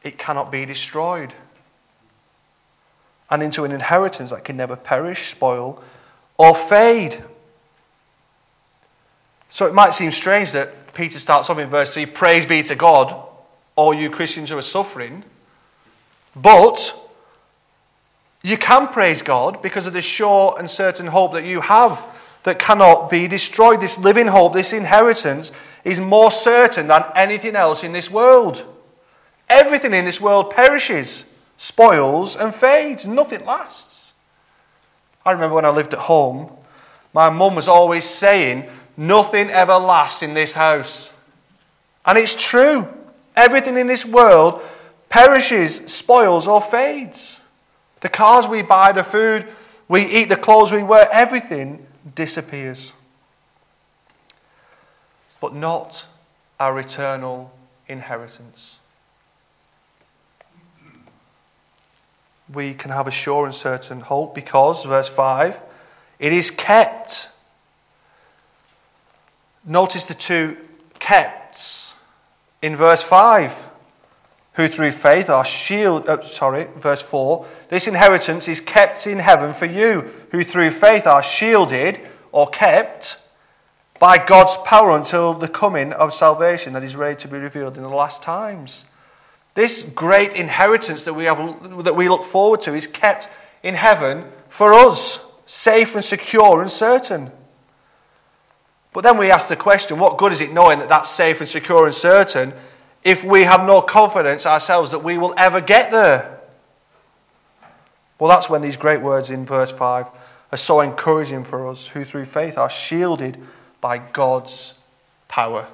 it 0.04 0.18
cannot 0.18 0.50
be 0.50 0.66
destroyed 0.66 1.34
and 3.30 3.44
into 3.44 3.66
an 3.66 3.72
inheritance 3.72 4.30
that 4.30 4.46
can 4.46 4.56
never 4.56 4.78
perish, 4.78 5.30
spoil, 5.32 5.84
or 6.38 6.56
fade. 6.56 7.22
So 9.50 9.66
it 9.66 9.74
might 9.74 9.94
seem 9.94 10.14
strange 10.14 10.54
that 10.54 10.94
Peter 10.94 11.20
starts 11.20 11.50
off 11.50 11.60
in 11.60 11.70
verse 11.70 11.94
3 11.94 12.06
Praise 12.06 12.46
be 12.46 12.64
to 12.64 12.76
God, 12.76 13.28
all 13.76 13.94
you 13.94 14.10
Christians 14.10 14.52
who 14.52 14.58
are 14.58 14.62
suffering. 14.62 15.26
But 16.34 17.05
you 18.46 18.58
can 18.58 18.90
praise 18.90 19.24
God 19.24 19.64
because 19.64 19.88
of 19.88 19.94
the 19.94 20.04
sure 20.04 20.56
and 20.60 20.70
certain 20.70 21.08
hope 21.08 21.34
that 21.34 21.46
you 21.46 21.62
have 21.62 22.06
that 22.44 22.60
cannot 22.60 23.10
be 23.10 23.28
destroyed. 23.28 23.82
This 23.82 23.98
living 23.98 24.28
hope, 24.28 24.54
this 24.54 24.72
inheritance, 24.72 25.52
is 25.84 26.00
more 26.00 26.30
certain 26.30 26.88
than 26.88 27.04
anything 27.16 27.56
else 27.56 27.84
in 27.84 27.92
this 27.92 28.12
world. 28.12 28.64
Everything 29.50 29.96
in 29.96 30.06
this 30.06 30.22
world 30.22 30.52
perishes 30.52 31.26
spoils 31.58 32.36
and 32.36 32.54
fades. 32.54 33.08
Nothing 33.08 33.44
lasts. 33.46 34.14
I 35.26 35.32
remember 35.32 35.56
when 35.56 35.66
I 35.66 35.70
lived 35.70 35.94
at 35.94 36.00
home, 36.02 36.52
my 37.16 37.32
mum 37.32 37.56
was 37.56 37.68
always 37.68 38.06
saying, 38.06 38.70
Nothing 38.96 39.50
ever 39.50 39.74
lasts 39.74 40.22
in 40.22 40.36
this 40.36 40.54
house. 40.54 41.12
And 42.06 42.16
it's 42.16 42.36
true. 42.36 42.88
Everything 43.36 43.76
in 43.76 43.88
this 43.88 44.06
world 44.06 44.62
perishes, 45.10 45.78
spoils, 45.88 46.46
or 46.46 46.62
fades. 46.62 47.42
The 48.06 48.10
cars 48.10 48.48
we 48.48 48.62
buy, 48.62 48.92
the 48.92 49.04
food 49.04 49.48
we 49.88 50.06
eat, 50.06 50.30
the 50.30 50.36
clothes 50.36 50.72
we 50.72 50.84
wear, 50.84 51.10
everything 51.12 51.88
disappears. 52.14 52.94
But 55.42 55.56
not 55.56 56.06
our 56.60 56.80
eternal 56.80 57.52
inheritance. 57.88 58.78
we 62.54 62.76
can 62.76 62.92
have 62.92 63.08
a 63.08 63.12
sure 63.12 63.46
and 63.46 63.56
certain 63.56 64.02
hope 64.02 64.36
because, 64.36 64.86
verse 64.86 65.10
5, 65.10 65.60
it 66.20 66.32
is 66.32 66.52
kept. 66.52 67.30
Notice 69.66 70.06
the 70.06 70.14
two 70.14 70.58
kepts 71.00 71.94
in 72.62 72.76
verse 72.76 73.02
5 73.02 73.75
who 74.56 74.68
through 74.68 74.92
faith 74.92 75.30
are 75.30 75.46
shielded. 75.46 76.10
Uh, 76.10 76.22
sorry, 76.22 76.68
verse 76.78 77.02
4. 77.02 77.46
This 77.70 77.88
inheritance 77.88 78.48
is 78.48 78.62
kept 78.62 79.06
in 79.06 79.20
heaven 79.20 79.54
for 79.54 79.66
you, 79.66 80.12
who 80.32 80.44
through 80.44 80.72
faith 80.72 81.06
are 81.06 81.24
shielded 81.24 82.00
or 82.32 82.48
kept 82.48 83.18
by 84.00 84.18
God's 84.18 84.58
power 84.58 84.96
until 84.96 85.34
the 85.34 85.48
coming 85.48 85.94
of 85.94 86.14
salvation 86.14 86.74
that 86.74 86.84
is 86.84 86.96
ready 86.96 87.16
to 87.18 87.28
be 87.28 87.38
revealed 87.38 87.78
in 87.78 87.84
the 87.84 87.90
last 87.90 88.24
times. 88.24 88.86
This 89.56 89.84
great 89.84 90.36
inheritance 90.36 91.04
that 91.04 91.14
we, 91.14 91.26
have, 91.26 91.84
that 91.84 91.96
we 91.96 92.10
look 92.10 92.24
forward 92.24 92.62
to 92.62 92.74
is 92.74 92.88
kept 92.88 93.30
in 93.64 93.74
heaven 93.74 94.26
for 94.50 94.74
us, 94.74 95.20
safe 95.46 95.96
and 95.96 96.04
secure 96.04 96.62
and 96.62 96.72
certain. 96.72 97.32
But 98.94 99.04
then 99.04 99.18
we 99.18 99.32
ask 99.32 99.50
the 99.50 99.56
question 99.56 100.00
what 100.00 100.18
good 100.18 100.32
is 100.32 100.40
it 100.40 100.54
knowing 100.54 100.80
that 100.80 100.90
that's 100.90 101.10
safe 101.10 101.42
and 101.42 101.50
secure 101.50 101.86
and 101.86 101.94
certain 101.94 102.54
if 103.06 103.24
we 103.24 103.44
have 103.44 103.66
no 103.66 103.82
confidence 103.82 104.46
ourselves 104.46 104.92
that 104.92 105.04
we 105.04 105.18
will 105.18 105.34
ever 105.38 105.62
get 105.62 105.92
there? 105.92 106.42
Well, 108.20 108.30
that's 108.30 108.50
when 108.50 108.62
these 108.62 108.76
great 108.76 109.02
words 109.02 109.30
in 109.30 109.46
verse 109.46 109.72
5 109.72 110.08
are 110.52 110.58
so 110.58 110.82
encouraging 110.82 111.44
for 111.44 111.68
us 111.68 111.88
who 111.88 112.04
through 112.04 112.26
faith 112.26 112.58
are 112.58 112.70
shielded 112.70 113.38
by 113.80 114.00
God's 114.00 114.74
power. 115.28 115.68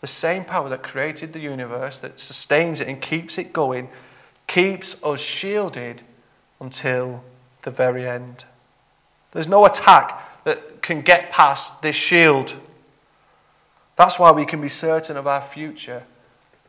The 0.00 0.06
same 0.06 0.44
power 0.44 0.68
that 0.68 0.82
created 0.82 1.32
the 1.32 1.40
universe, 1.40 1.98
that 1.98 2.18
sustains 2.18 2.80
it 2.80 2.88
and 2.88 3.00
keeps 3.00 3.36
it 3.36 3.52
going, 3.52 3.88
keeps 4.46 5.02
us 5.02 5.20
shielded 5.20 6.02
until 6.60 7.22
the 7.62 7.70
very 7.70 8.08
end. 8.08 8.44
There's 9.32 9.48
no 9.48 9.66
attack 9.66 10.44
that 10.44 10.80
can 10.80 11.02
get 11.02 11.30
past 11.30 11.82
this 11.82 11.96
shield. 11.96 12.54
That's 13.98 14.16
why 14.16 14.30
we 14.30 14.44
can 14.44 14.60
be 14.60 14.68
certain 14.68 15.16
of 15.16 15.26
our 15.26 15.42
future 15.42 16.04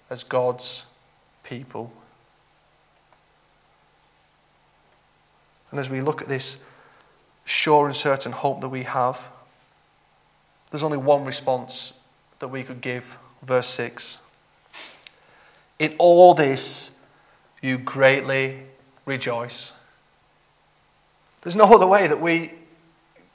as 0.09 0.23
God's 0.23 0.85
people. 1.43 1.93
And 5.69 5.79
as 5.79 5.91
we 5.91 6.01
look 6.01 6.23
at 6.23 6.27
this 6.27 6.57
sure 7.45 7.85
and 7.85 7.95
certain 7.95 8.31
hope 8.31 8.61
that 8.61 8.69
we 8.69 8.81
have, 8.81 9.21
there's 10.71 10.81
only 10.81 10.97
one 10.97 11.23
response 11.23 11.93
that 12.39 12.47
we 12.47 12.63
could 12.63 12.81
give. 12.81 13.19
Verse 13.43 13.67
6. 13.67 14.19
In 15.77 15.93
all 15.99 16.33
this, 16.33 16.89
you 17.61 17.77
greatly 17.77 18.63
rejoice. 19.05 19.75
There's 21.41 21.55
no 21.55 21.65
other 21.65 21.85
way 21.85 22.07
that 22.07 22.19
we 22.19 22.53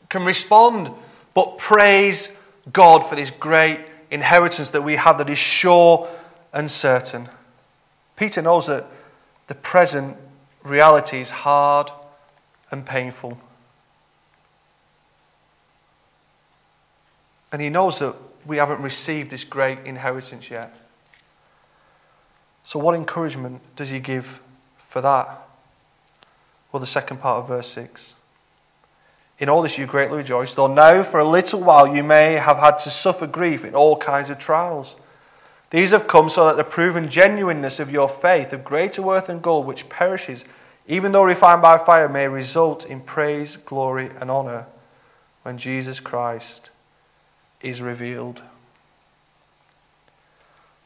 can 0.08 0.24
respond 0.24 0.90
but 1.32 1.58
praise 1.58 2.28
God 2.72 3.00
for 3.00 3.14
this 3.14 3.30
great 3.30 3.80
inheritance 4.10 4.70
that 4.70 4.82
we 4.82 4.96
have 4.96 5.18
that 5.18 5.28
is 5.28 5.38
sure 5.38 6.08
and 6.52 6.70
certain. 6.70 7.28
Peter 8.16 8.40
knows 8.40 8.68
that 8.68 8.86
the 9.48 9.54
present 9.54 10.16
reality 10.62 11.20
is 11.20 11.30
hard 11.30 11.90
and 12.70 12.86
painful. 12.86 13.38
And 17.52 17.60
he 17.60 17.70
knows 17.70 17.98
that 17.98 18.16
we 18.46 18.56
haven't 18.56 18.82
received 18.82 19.30
this 19.30 19.44
great 19.44 19.78
inheritance 19.84 20.50
yet. 20.50 20.74
So, 22.64 22.78
what 22.78 22.94
encouragement 22.94 23.60
does 23.76 23.90
he 23.90 24.00
give 24.00 24.40
for 24.78 25.00
that? 25.02 25.46
Well, 26.72 26.80
the 26.80 26.86
second 26.86 27.18
part 27.18 27.42
of 27.42 27.48
verse 27.48 27.68
6. 27.68 28.14
In 29.38 29.48
all 29.48 29.62
this 29.62 29.78
you 29.78 29.86
greatly 29.86 30.18
rejoice, 30.18 30.54
though 30.54 30.72
now 30.72 31.02
for 31.02 31.20
a 31.20 31.28
little 31.28 31.60
while 31.60 31.94
you 31.94 32.04
may 32.04 32.34
have 32.34 32.58
had 32.58 32.78
to 32.80 32.90
suffer 32.90 33.26
grief 33.26 33.64
in 33.64 33.74
all 33.74 33.96
kinds 33.96 34.30
of 34.30 34.38
trials. 34.38 34.96
These 35.70 35.90
have 35.90 36.06
come 36.06 36.28
so 36.28 36.46
that 36.46 36.56
the 36.56 36.64
proven 36.64 37.08
genuineness 37.08 37.80
of 37.80 37.90
your 37.90 38.08
faith, 38.08 38.52
of 38.52 38.62
greater 38.62 39.02
worth 39.02 39.26
than 39.26 39.40
gold, 39.40 39.66
which 39.66 39.88
perishes, 39.88 40.44
even 40.86 41.10
though 41.10 41.24
refined 41.24 41.62
by 41.62 41.78
fire, 41.78 42.08
may 42.08 42.28
result 42.28 42.86
in 42.86 43.00
praise, 43.00 43.56
glory, 43.56 44.10
and 44.20 44.30
honor 44.30 44.66
when 45.42 45.58
Jesus 45.58 45.98
Christ 45.98 46.70
is 47.60 47.82
revealed. 47.82 48.40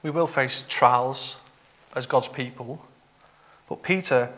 We 0.03 0.11
will 0.11 0.27
face 0.27 0.65
trials 0.69 1.37
as 1.95 2.07
God's 2.07 2.29
people, 2.29 2.83
but 3.69 3.83
Peter 3.83 4.33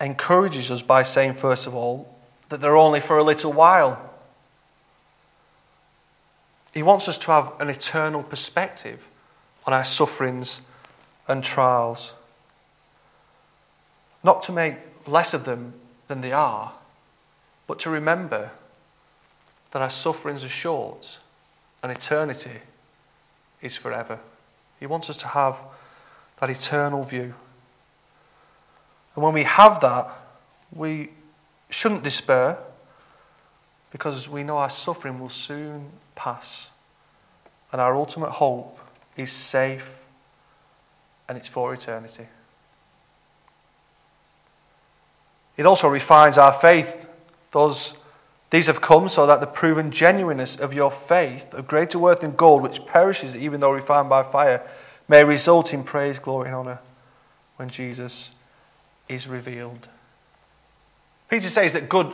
encourages 0.00 0.72
us 0.72 0.82
by 0.82 1.04
saying, 1.04 1.34
first 1.34 1.68
of 1.68 1.74
all, 1.74 2.11
that 2.52 2.60
they're 2.60 2.76
only 2.76 3.00
for 3.00 3.16
a 3.16 3.24
little 3.24 3.50
while. 3.50 4.10
He 6.74 6.82
wants 6.82 7.08
us 7.08 7.16
to 7.16 7.30
have 7.30 7.54
an 7.60 7.70
eternal 7.70 8.22
perspective 8.22 9.02
on 9.66 9.72
our 9.72 9.86
sufferings 9.86 10.60
and 11.26 11.42
trials. 11.42 12.12
Not 14.22 14.42
to 14.42 14.52
make 14.52 14.74
less 15.06 15.32
of 15.32 15.46
them 15.46 15.72
than 16.08 16.20
they 16.20 16.32
are, 16.32 16.74
but 17.66 17.78
to 17.80 17.90
remember 17.90 18.50
that 19.70 19.80
our 19.80 19.88
sufferings 19.88 20.44
are 20.44 20.50
short 20.50 21.20
and 21.82 21.90
eternity 21.90 22.60
is 23.62 23.76
forever. 23.76 24.18
He 24.78 24.84
wants 24.84 25.08
us 25.08 25.16
to 25.16 25.28
have 25.28 25.56
that 26.38 26.50
eternal 26.50 27.02
view. 27.02 27.32
And 29.14 29.24
when 29.24 29.32
we 29.32 29.44
have 29.44 29.80
that, 29.80 30.10
we 30.70 31.12
shouldn't 31.72 32.02
despair 32.02 32.58
because 33.90 34.28
we 34.28 34.42
know 34.44 34.58
our 34.58 34.70
suffering 34.70 35.18
will 35.18 35.28
soon 35.28 35.90
pass. 36.14 36.70
And 37.72 37.80
our 37.80 37.94
ultimate 37.94 38.30
hope 38.30 38.78
is 39.16 39.32
safe 39.32 39.98
and 41.28 41.38
it's 41.38 41.48
for 41.48 41.72
eternity. 41.72 42.26
It 45.56 45.66
also 45.66 45.88
refines 45.88 46.38
our 46.38 46.52
faith. 46.52 47.06
Those 47.52 47.94
these 48.50 48.66
have 48.66 48.82
come 48.82 49.08
so 49.08 49.26
that 49.26 49.40
the 49.40 49.46
proven 49.46 49.90
genuineness 49.90 50.56
of 50.56 50.74
your 50.74 50.90
faith, 50.90 51.54
of 51.54 51.66
greater 51.66 51.98
worth 51.98 52.20
than 52.20 52.32
gold, 52.32 52.62
which 52.62 52.84
perishes 52.84 53.34
even 53.34 53.60
though 53.60 53.70
refined 53.70 54.10
by 54.10 54.22
fire, 54.22 54.62
may 55.08 55.24
result 55.24 55.72
in 55.72 55.82
praise, 55.82 56.18
glory, 56.18 56.48
and 56.48 56.54
honor 56.54 56.78
when 57.56 57.70
Jesus 57.70 58.30
is 59.08 59.26
revealed. 59.26 59.88
Peter 61.32 61.48
says 61.48 61.72
that 61.72 61.88
good 61.88 62.12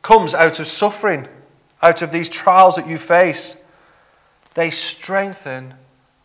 comes 0.00 0.32
out 0.32 0.60
of 0.60 0.66
suffering, 0.68 1.26
out 1.82 2.02
of 2.02 2.12
these 2.12 2.28
trials 2.28 2.76
that 2.76 2.86
you 2.86 2.98
face. 2.98 3.56
They 4.54 4.70
strengthen 4.70 5.74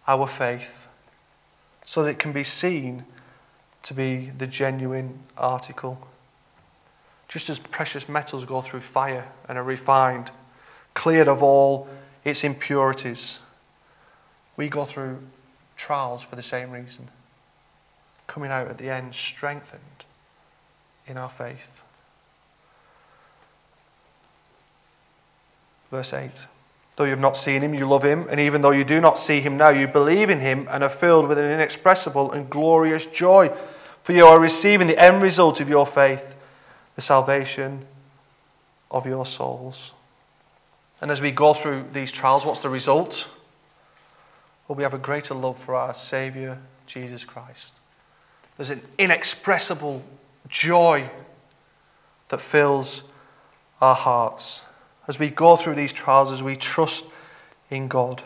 our 0.07 0.27
faith 0.27 0.87
so 1.85 2.03
that 2.03 2.11
it 2.11 2.19
can 2.19 2.33
be 2.33 2.43
seen 2.43 3.03
to 3.81 3.95
be 3.95 4.29
the 4.29 4.45
genuine 4.45 5.21
article. 5.35 6.07
Just 7.27 7.49
as 7.49 7.57
precious 7.57 8.07
metals 8.07 8.45
go 8.45 8.61
through 8.61 8.81
fire 8.81 9.27
and 9.49 9.57
are 9.57 9.63
refined, 9.63 10.29
cleared 10.93 11.27
of 11.27 11.41
all 11.41 11.87
its 12.23 12.43
impurities, 12.43 13.39
we 14.55 14.69
go 14.69 14.85
through 14.85 15.17
trials 15.77 16.21
for 16.21 16.35
the 16.35 16.43
same 16.43 16.69
reason, 16.69 17.09
coming 18.27 18.51
out 18.51 18.67
at 18.67 18.77
the 18.77 18.91
end 18.91 19.15
strengthened 19.15 20.05
in 21.07 21.17
our 21.17 21.29
faith. 21.29 21.81
Verse 25.95 26.11
8. 26.11 26.47
Though 26.97 27.05
you 27.05 27.11
have 27.11 27.21
not 27.21 27.37
seen 27.37 27.61
him, 27.61 27.73
you 27.73 27.87
love 27.87 28.03
him, 28.03 28.27
and 28.29 28.37
even 28.37 28.61
though 28.61 28.71
you 28.71 28.83
do 28.83 28.99
not 28.99 29.17
see 29.17 29.39
him 29.39 29.55
now, 29.55 29.69
you 29.69 29.87
believe 29.87 30.29
in 30.29 30.41
him 30.41 30.67
and 30.69 30.83
are 30.83 30.89
filled 30.89 31.29
with 31.29 31.37
an 31.37 31.49
inexpressible 31.49 32.33
and 32.33 32.49
glorious 32.49 33.05
joy, 33.05 33.49
for 34.03 34.11
you 34.11 34.25
are 34.25 34.37
receiving 34.37 34.87
the 34.87 35.01
end 35.01 35.21
result 35.21 35.61
of 35.61 35.69
your 35.69 35.85
faith 35.87 36.35
the 36.97 37.01
salvation 37.01 37.85
of 38.91 39.05
your 39.05 39.25
souls. 39.25 39.93
And 40.99 41.11
as 41.11 41.21
we 41.21 41.31
go 41.31 41.53
through 41.53 41.85
these 41.93 42.11
trials, 42.11 42.45
what's 42.45 42.59
the 42.59 42.69
result? 42.69 43.29
Well, 44.67 44.75
we 44.75 44.83
have 44.83 44.93
a 44.93 44.97
greater 44.97 45.33
love 45.33 45.57
for 45.57 45.75
our 45.75 45.93
Saviour, 45.93 46.57
Jesus 46.87 47.23
Christ. 47.23 47.73
There's 48.57 48.69
an 48.69 48.81
inexpressible 48.97 50.03
joy 50.49 51.09
that 52.27 52.41
fills 52.41 53.03
our 53.81 53.95
hearts 53.95 54.63
as 55.07 55.19
we 55.19 55.29
go 55.29 55.55
through 55.55 55.75
these 55.75 55.93
trials, 55.93 56.31
as 56.31 56.41
we 56.41 56.55
trust 56.55 57.05
in 57.69 57.87
God 57.87 58.23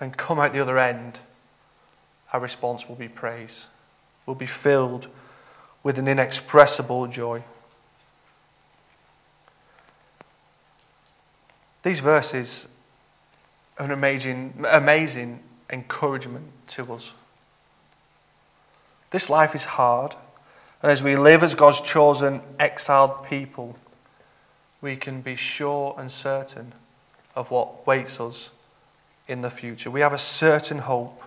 and 0.00 0.16
come 0.16 0.38
out 0.38 0.52
the 0.52 0.60
other 0.60 0.78
end. 0.78 1.20
Our 2.32 2.40
response 2.40 2.88
will 2.88 2.96
be 2.96 3.08
praise, 3.08 3.66
will 4.26 4.34
be 4.34 4.46
filled 4.46 5.08
with 5.82 5.98
an 5.98 6.08
inexpressible 6.08 7.06
joy. 7.08 7.44
These 11.82 12.00
verses 12.00 12.68
are 13.78 13.86
an 13.86 13.90
amazing, 13.90 14.64
amazing 14.68 15.40
encouragement 15.70 16.46
to 16.68 16.92
us. 16.92 17.12
This 19.10 19.28
life 19.28 19.54
is 19.54 19.64
hard, 19.64 20.14
and 20.82 20.90
as 20.90 21.02
we 21.02 21.16
live 21.16 21.42
as 21.42 21.54
God's 21.54 21.80
chosen, 21.80 22.40
exiled 22.58 23.26
people, 23.26 23.76
we 24.82 24.96
can 24.96 25.22
be 25.22 25.36
sure 25.36 25.94
and 25.96 26.10
certain 26.10 26.74
of 27.34 27.50
what 27.50 27.86
waits 27.86 28.20
us 28.20 28.50
in 29.28 29.40
the 29.40 29.48
future. 29.48 29.90
We 29.90 30.00
have 30.00 30.12
a 30.12 30.18
certain 30.18 30.78
hope. 30.78 31.22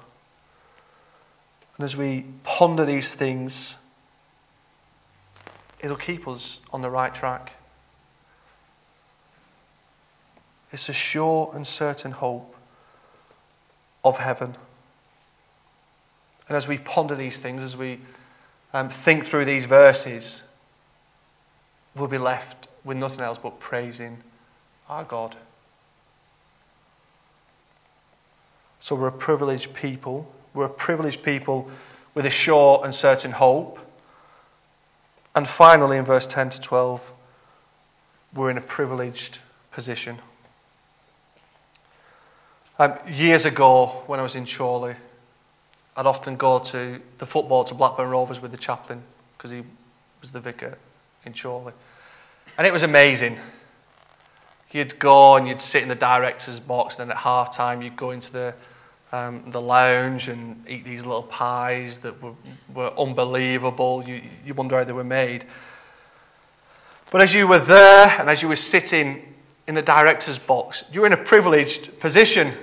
And 1.77 1.85
as 1.85 1.97
we 1.97 2.25
ponder 2.43 2.85
these 2.85 3.15
things, 3.15 3.77
it'll 5.79 5.95
keep 5.95 6.27
us 6.27 6.59
on 6.71 6.81
the 6.81 6.89
right 6.89 7.15
track. 7.15 7.53
It's 10.71 10.89
a 10.89 10.93
sure 10.93 11.51
and 11.55 11.65
certain 11.65 12.11
hope 12.11 12.55
of 14.03 14.17
heaven. 14.17 14.55
And 16.47 16.57
as 16.57 16.67
we 16.67 16.77
ponder 16.77 17.15
these 17.15 17.39
things, 17.39 17.63
as 17.63 17.77
we 17.77 17.99
um, 18.73 18.89
think 18.89 19.25
through 19.25 19.45
these 19.45 19.65
verses, 19.65 20.43
we'll 21.95 22.09
be 22.09 22.17
left 22.17 22.67
with 22.85 22.95
nothing 22.95 23.21
else 23.21 23.37
but 23.37 23.59
praising 23.59 24.19
our 24.87 25.03
God. 25.03 25.35
So 28.79 28.95
we're 28.95 29.07
a 29.07 29.11
privileged 29.11 29.73
people. 29.73 30.31
We're 30.53 30.65
a 30.65 30.69
privileged 30.69 31.23
people 31.23 31.69
with 32.13 32.25
a 32.25 32.29
sure 32.29 32.81
and 32.83 32.93
certain 32.93 33.31
hope. 33.31 33.79
And 35.35 35.47
finally, 35.47 35.97
in 35.97 36.05
verse 36.05 36.27
10 36.27 36.51
to 36.51 36.61
12, 36.61 37.11
we're 38.33 38.51
in 38.51 38.57
a 38.57 38.61
privileged 38.61 39.39
position. 39.71 40.19
Um, 42.77 42.93
years 43.07 43.45
ago, 43.45 44.03
when 44.05 44.19
I 44.19 44.23
was 44.23 44.35
in 44.35 44.45
Chorley, 44.45 44.95
I'd 45.97 46.05
often 46.05 46.35
go 46.35 46.59
to 46.59 47.01
the 47.17 47.25
football 47.25 47.63
to 47.63 47.73
Blackburn 47.73 48.09
Rovers 48.09 48.41
with 48.41 48.51
the 48.51 48.57
chaplain 48.57 49.01
because 49.37 49.51
he 49.51 49.63
was 50.21 50.31
the 50.31 50.39
vicar 50.39 50.77
in 51.25 51.33
Chorley. 51.33 51.73
And 52.57 52.65
it 52.65 52.71
was 52.71 52.83
amazing. 52.83 53.37
You'd 54.71 54.99
go 54.99 55.35
and 55.35 55.47
you'd 55.47 55.61
sit 55.61 55.83
in 55.83 55.89
the 55.89 55.95
director's 55.95 56.59
box, 56.59 56.99
and 56.99 57.09
then 57.09 57.15
at 57.15 57.21
half 57.23 57.55
time, 57.55 57.81
you'd 57.81 57.95
go 57.95 58.11
into 58.11 58.31
the, 58.31 58.53
um, 59.11 59.43
the 59.47 59.61
lounge 59.61 60.27
and 60.27 60.63
eat 60.67 60.83
these 60.83 61.05
little 61.05 61.23
pies 61.23 61.99
that 61.99 62.21
were, 62.21 62.33
were 62.73 62.91
unbelievable. 62.99 64.03
You, 64.05 64.21
you 64.45 64.53
wonder 64.53 64.77
how 64.77 64.83
they 64.83 64.93
were 64.93 65.03
made. 65.03 65.45
But 67.11 67.21
as 67.21 67.33
you 67.33 67.47
were 67.47 67.59
there 67.59 68.13
and 68.19 68.29
as 68.29 68.41
you 68.41 68.49
were 68.49 68.55
sitting 68.57 69.33
in 69.67 69.75
the 69.75 69.81
director's 69.81 70.37
box, 70.37 70.83
you 70.91 71.01
were 71.01 71.07
in 71.07 71.13
a 71.13 71.17
privileged 71.17 71.99
position. 71.99 72.53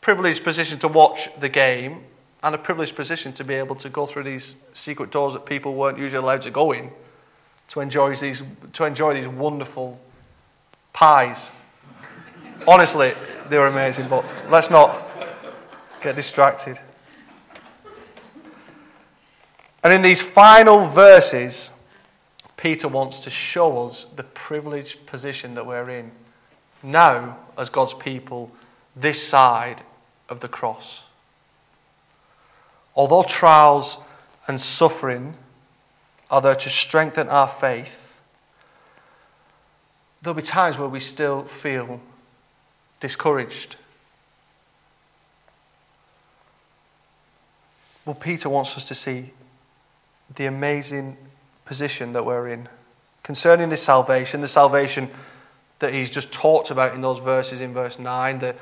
Privileged 0.00 0.44
position 0.44 0.78
to 0.80 0.88
watch 0.88 1.28
the 1.40 1.48
game 1.48 2.02
and 2.42 2.54
a 2.54 2.58
privileged 2.58 2.96
position 2.96 3.32
to 3.34 3.44
be 3.44 3.54
able 3.54 3.76
to 3.76 3.88
go 3.88 4.04
through 4.04 4.24
these 4.24 4.56
secret 4.72 5.10
doors 5.10 5.32
that 5.32 5.46
people 5.46 5.74
weren't 5.74 5.96
usually 5.96 6.22
allowed 6.22 6.42
to 6.42 6.50
go 6.50 6.72
in 6.72 6.90
to 7.72 7.80
enjoy 7.80 8.14
these, 8.14 8.42
to 8.74 8.84
enjoy 8.84 9.14
these 9.14 9.26
wonderful 9.26 9.98
pies. 10.92 11.50
Honestly, 12.68 13.14
they 13.48 13.56
were 13.56 13.66
amazing, 13.66 14.08
but 14.08 14.26
let's 14.50 14.68
not 14.68 15.02
get 16.02 16.14
distracted. 16.14 16.78
And 19.82 19.90
in 19.90 20.02
these 20.02 20.20
final 20.20 20.86
verses, 20.86 21.70
Peter 22.58 22.88
wants 22.88 23.20
to 23.20 23.30
show 23.30 23.86
us 23.86 24.04
the 24.16 24.22
privileged 24.22 25.06
position 25.06 25.54
that 25.54 25.64
we're 25.64 25.88
in 25.88 26.12
now 26.82 27.38
as 27.56 27.70
God's 27.70 27.94
people 27.94 28.52
this 28.94 29.26
side 29.26 29.82
of 30.28 30.40
the 30.40 30.48
cross. 30.48 31.04
Although 32.94 33.22
trials 33.22 33.96
and 34.46 34.60
suffering 34.60 35.32
there 36.40 36.54
to 36.54 36.70
strengthen 36.70 37.28
our 37.28 37.48
faith, 37.48 38.18
there'll 40.22 40.34
be 40.34 40.42
times 40.42 40.78
where 40.78 40.88
we 40.88 41.00
still 41.00 41.44
feel 41.44 42.00
discouraged. 43.00 43.76
Well, 48.04 48.14
Peter 48.14 48.48
wants 48.48 48.76
us 48.76 48.88
to 48.88 48.94
see 48.94 49.32
the 50.34 50.46
amazing 50.46 51.16
position 51.64 52.12
that 52.14 52.24
we're 52.24 52.48
in 52.48 52.68
concerning 53.22 53.68
this 53.68 53.82
salvation, 53.82 54.40
the 54.40 54.48
salvation 54.48 55.08
that 55.78 55.92
he's 55.92 56.10
just 56.10 56.32
talked 56.32 56.70
about 56.70 56.94
in 56.94 57.00
those 57.00 57.18
verses 57.18 57.60
in 57.60 57.72
verse 57.72 57.98
9, 57.98 58.38
the 58.38 58.54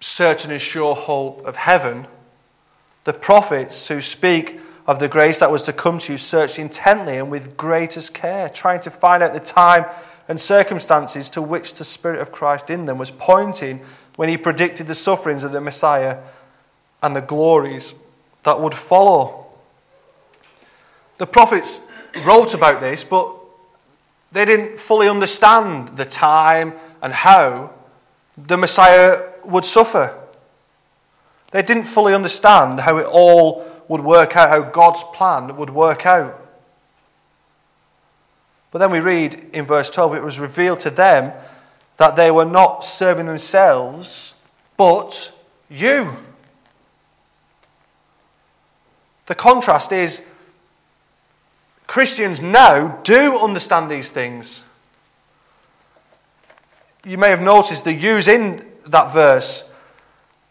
certain 0.00 0.50
and 0.50 0.60
sure 0.60 0.94
hope 0.94 1.44
of 1.46 1.56
heaven. 1.56 2.06
The 3.04 3.12
prophets 3.12 3.88
who 3.88 4.00
speak 4.00 4.60
of 4.86 4.98
the 4.98 5.08
grace 5.08 5.38
that 5.38 5.50
was 5.50 5.62
to 5.64 5.72
come 5.72 5.98
to 5.98 6.12
you, 6.12 6.18
searched 6.18 6.58
intently 6.58 7.16
and 7.16 7.30
with 7.30 7.56
greatest 7.56 8.14
care, 8.14 8.48
trying 8.48 8.80
to 8.80 8.90
find 8.90 9.22
out 9.22 9.32
the 9.32 9.40
time 9.40 9.84
and 10.28 10.40
circumstances 10.40 11.28
to 11.30 11.42
which 11.42 11.74
the 11.74 11.84
Spirit 11.84 12.20
of 12.20 12.32
Christ 12.32 12.70
in 12.70 12.86
them 12.86 12.98
was 12.98 13.10
pointing 13.10 13.80
when 14.16 14.28
he 14.28 14.36
predicted 14.36 14.86
the 14.86 14.94
sufferings 14.94 15.44
of 15.44 15.52
the 15.52 15.60
Messiah 15.60 16.18
and 17.02 17.16
the 17.16 17.20
glories 17.20 17.94
that 18.42 18.60
would 18.60 18.74
follow. 18.74 19.46
The 21.18 21.26
prophets 21.26 21.80
wrote 22.24 22.54
about 22.54 22.80
this, 22.80 23.04
but 23.04 23.34
they 24.32 24.44
didn't 24.44 24.78
fully 24.78 25.08
understand 25.08 25.96
the 25.96 26.04
time 26.04 26.74
and 27.02 27.12
how 27.12 27.72
the 28.36 28.56
Messiah 28.56 29.32
would 29.44 29.64
suffer. 29.64 30.16
They 31.50 31.62
didn't 31.62 31.84
fully 31.84 32.14
understand 32.14 32.80
how 32.80 32.98
it 32.98 33.06
all 33.06 33.69
would 33.90 34.02
work 34.02 34.36
out, 34.36 34.50
how 34.50 34.60
God's 34.60 35.02
plan 35.02 35.56
would 35.56 35.70
work 35.70 36.06
out. 36.06 36.48
But 38.70 38.78
then 38.78 38.92
we 38.92 39.00
read 39.00 39.50
in 39.52 39.64
verse 39.64 39.90
12 39.90 40.14
it 40.14 40.22
was 40.22 40.38
revealed 40.38 40.78
to 40.80 40.90
them 40.90 41.32
that 41.96 42.14
they 42.14 42.30
were 42.30 42.44
not 42.44 42.84
serving 42.84 43.26
themselves, 43.26 44.34
but 44.76 45.32
you. 45.68 46.16
The 49.26 49.34
contrast 49.34 49.90
is 49.90 50.22
Christians 51.88 52.40
now 52.40 53.00
do 53.02 53.38
understand 53.38 53.90
these 53.90 54.12
things. 54.12 54.62
You 57.04 57.18
may 57.18 57.30
have 57.30 57.42
noticed 57.42 57.82
the 57.82 57.92
use 57.92 58.28
in 58.28 58.64
that 58.86 59.12
verse 59.12 59.64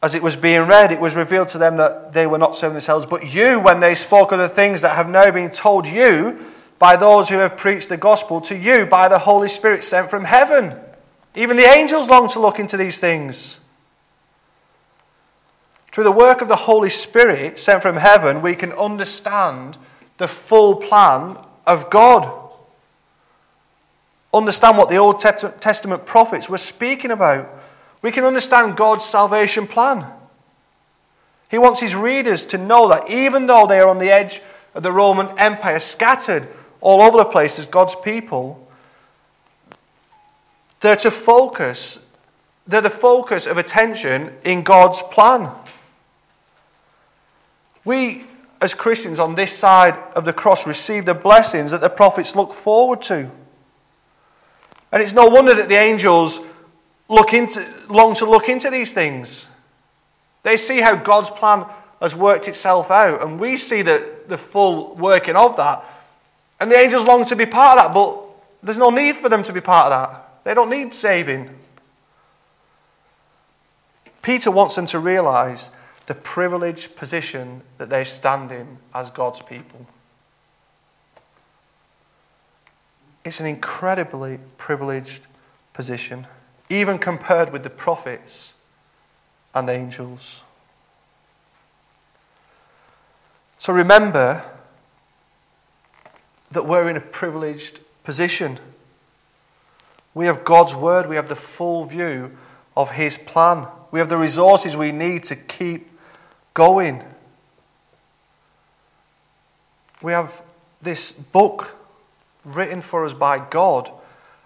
as 0.01 0.15
it 0.15 0.23
was 0.23 0.35
being 0.35 0.61
read, 0.61 0.91
it 0.91 1.01
was 1.01 1.15
revealed 1.15 1.49
to 1.49 1.57
them 1.57 1.77
that 1.77 2.13
they 2.13 2.25
were 2.25 2.37
not 2.37 2.55
serving 2.55 2.75
themselves, 2.75 3.05
but 3.05 3.33
you, 3.33 3.59
when 3.59 3.81
they 3.81 3.95
spoke 3.95 4.31
of 4.31 4.39
the 4.39 4.47
things 4.47 4.81
that 4.81 4.95
have 4.95 5.09
now 5.09 5.29
been 5.29 5.49
told 5.49 5.87
you 5.87 6.39
by 6.77 6.95
those 6.95 7.27
who 7.27 7.37
have 7.39 7.57
preached 7.57 7.89
the 7.89 7.97
gospel 7.97 8.39
to 8.39 8.57
you 8.57 8.85
by 8.85 9.09
the 9.09 9.19
Holy 9.19 9.49
Spirit 9.49 9.83
sent 9.83 10.09
from 10.09 10.23
heaven. 10.23 10.79
Even 11.35 11.57
the 11.57 11.63
angels 11.63 12.09
long 12.09 12.29
to 12.29 12.39
look 12.39 12.59
into 12.59 12.77
these 12.77 12.97
things. 12.97 13.59
Through 15.91 16.05
the 16.05 16.11
work 16.11 16.41
of 16.41 16.47
the 16.47 16.55
Holy 16.55 16.89
Spirit 16.89 17.59
sent 17.59 17.81
from 17.81 17.97
heaven, 17.97 18.41
we 18.41 18.55
can 18.55 18.71
understand 18.71 19.77
the 20.17 20.29
full 20.29 20.75
plan 20.75 21.37
of 21.67 21.89
God. 21.89 22.49
Understand 24.33 24.77
what 24.77 24.89
the 24.89 24.97
Old 24.97 25.19
Testament 25.19 26.05
prophets 26.05 26.47
were 26.47 26.57
speaking 26.57 27.11
about 27.11 27.58
we 28.01 28.11
can 28.11 28.23
understand 28.23 28.77
God's 28.77 29.05
salvation 29.05 29.67
plan. 29.67 30.05
He 31.49 31.57
wants 31.57 31.79
his 31.79 31.95
readers 31.95 32.45
to 32.45 32.57
know 32.57 32.87
that 32.89 33.09
even 33.09 33.47
though 33.47 33.65
they 33.65 33.79
are 33.79 33.89
on 33.89 33.97
the 33.97 34.11
edge 34.11 34.41
of 34.73 34.83
the 34.83 34.91
Roman 34.91 35.37
Empire, 35.39 35.79
scattered 35.79 36.47
all 36.79 37.01
over 37.01 37.17
the 37.17 37.25
place 37.25 37.59
as 37.59 37.65
God's 37.65 37.95
people, 37.95 38.67
they're 40.81 40.95
to 40.97 41.11
focus, 41.11 41.99
they're 42.67 42.81
the 42.81 42.89
focus 42.89 43.47
of 43.47 43.57
attention 43.57 44.31
in 44.45 44.63
God's 44.63 45.01
plan. 45.01 45.51
We, 47.83 48.25
as 48.61 48.73
Christians 48.75 49.19
on 49.19 49.35
this 49.35 49.57
side 49.57 49.97
of 50.15 50.25
the 50.25 50.33
cross, 50.33 50.67
receive 50.67 51.05
the 51.05 51.13
blessings 51.13 51.71
that 51.71 51.81
the 51.81 51.89
prophets 51.89 52.35
look 52.35 52.53
forward 52.53 53.01
to. 53.03 53.29
And 54.91 55.03
it's 55.03 55.13
no 55.13 55.27
wonder 55.27 55.53
that 55.53 55.69
the 55.69 55.75
angels 55.75 56.39
look 57.09 57.33
into, 57.33 57.67
long 57.89 58.15
to 58.15 58.29
look 58.29 58.47
into 58.47 58.69
these 58.69 58.93
things. 58.93 59.47
They 60.43 60.55
see 60.55 60.79
how 60.79 60.95
God's 60.95 61.29
plan 61.29 61.65
has 61.99 62.15
worked 62.15 62.47
itself 62.47 62.89
out, 62.91 63.21
and 63.21 63.39
we 63.39 63.57
see 63.57 63.81
the, 63.81 64.09
the 64.27 64.37
full 64.37 64.95
working 64.95 65.35
of 65.35 65.57
that. 65.57 65.83
And 66.59 66.71
the 66.71 66.77
angels 66.79 67.05
long 67.05 67.25
to 67.25 67.35
be 67.35 67.45
part 67.45 67.77
of 67.77 67.85
that, 67.85 67.93
but 67.93 68.25
there's 68.61 68.77
no 68.77 68.89
need 68.89 69.17
for 69.17 69.27
them 69.27 69.43
to 69.43 69.53
be 69.53 69.59
part 69.59 69.91
of 69.91 69.99
that. 69.99 70.43
They 70.45 70.53
don't 70.53 70.69
need 70.69 70.93
saving. 70.93 71.49
Peter 74.21 74.51
wants 74.51 74.75
them 74.75 74.85
to 74.87 74.99
realize 74.99 75.71
the 76.07 76.15
privileged 76.15 76.95
position 76.95 77.61
that 77.77 77.89
they 77.89 78.03
stand 78.03 78.51
in 78.51 78.77
as 78.93 79.09
God's 79.09 79.41
people. 79.41 79.85
It's 83.23 83.39
an 83.39 83.45
incredibly 83.45 84.39
privileged 84.57 85.27
position 85.73 86.27
even 86.69 86.99
compared 86.99 87.51
with 87.51 87.63
the 87.63 87.69
prophets 87.69 88.53
and 89.53 89.69
angels. 89.69 90.43
So 93.57 93.73
remember 93.73 94.45
that 96.51 96.65
we're 96.65 96.89
in 96.89 96.95
a 96.95 97.01
privileged 97.01 97.79
position. 98.03 98.59
We 100.13 100.25
have 100.25 100.43
God's 100.43 100.75
word, 100.75 101.07
we 101.07 101.15
have 101.15 101.29
the 101.29 101.35
full 101.35 101.85
view 101.85 102.37
of 102.77 102.91
His 102.91 103.17
plan, 103.17 103.67
we 103.91 103.99
have 103.99 104.09
the 104.09 104.17
resources 104.17 104.77
we 104.77 104.91
need 104.91 105.23
to 105.23 105.35
keep 105.35 105.89
going. 106.53 107.03
We 110.01 110.13
have 110.13 110.41
this 110.81 111.11
book 111.11 111.75
written 112.45 112.81
for 112.81 113.03
us 113.03 113.13
by 113.13 113.39
God 113.39 113.91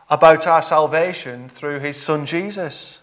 about 0.09 0.45
our 0.47 0.61
salvation 0.61 1.49
through 1.49 1.79
his 1.79 2.01
son 2.01 2.25
Jesus. 2.25 3.01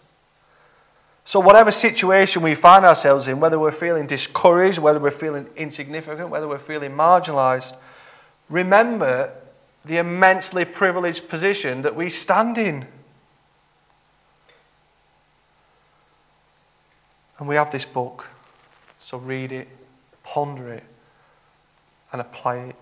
So, 1.23 1.39
whatever 1.39 1.71
situation 1.71 2.41
we 2.41 2.55
find 2.55 2.85
ourselves 2.85 3.27
in, 3.27 3.39
whether 3.39 3.59
we're 3.59 3.71
feeling 3.71 4.07
discouraged, 4.07 4.79
whether 4.79 4.99
we're 4.99 5.11
feeling 5.11 5.47
insignificant, 5.55 6.29
whether 6.29 6.47
we're 6.47 6.57
feeling 6.57 6.91
marginalized, 6.91 7.75
remember 8.49 9.31
the 9.85 9.97
immensely 9.97 10.65
privileged 10.65 11.29
position 11.29 11.81
that 11.81 11.95
we 11.95 12.09
stand 12.09 12.57
in. 12.57 12.87
And 17.39 17.47
we 17.47 17.55
have 17.55 17.71
this 17.71 17.85
book. 17.85 18.27
So 18.99 19.17
read 19.17 19.51
it, 19.51 19.67
ponder 20.23 20.71
it, 20.73 20.83
and 22.11 22.21
apply 22.21 22.57
it. 22.57 22.75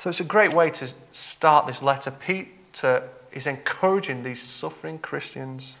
So 0.00 0.08
it's 0.08 0.20
a 0.20 0.24
great 0.24 0.54
way 0.54 0.70
to 0.70 0.88
start 1.12 1.66
this 1.66 1.82
letter. 1.82 2.10
Peter 2.10 3.06
is 3.32 3.46
encouraging 3.46 4.22
these 4.22 4.40
suffering 4.40 4.98
Christians. 4.98 5.76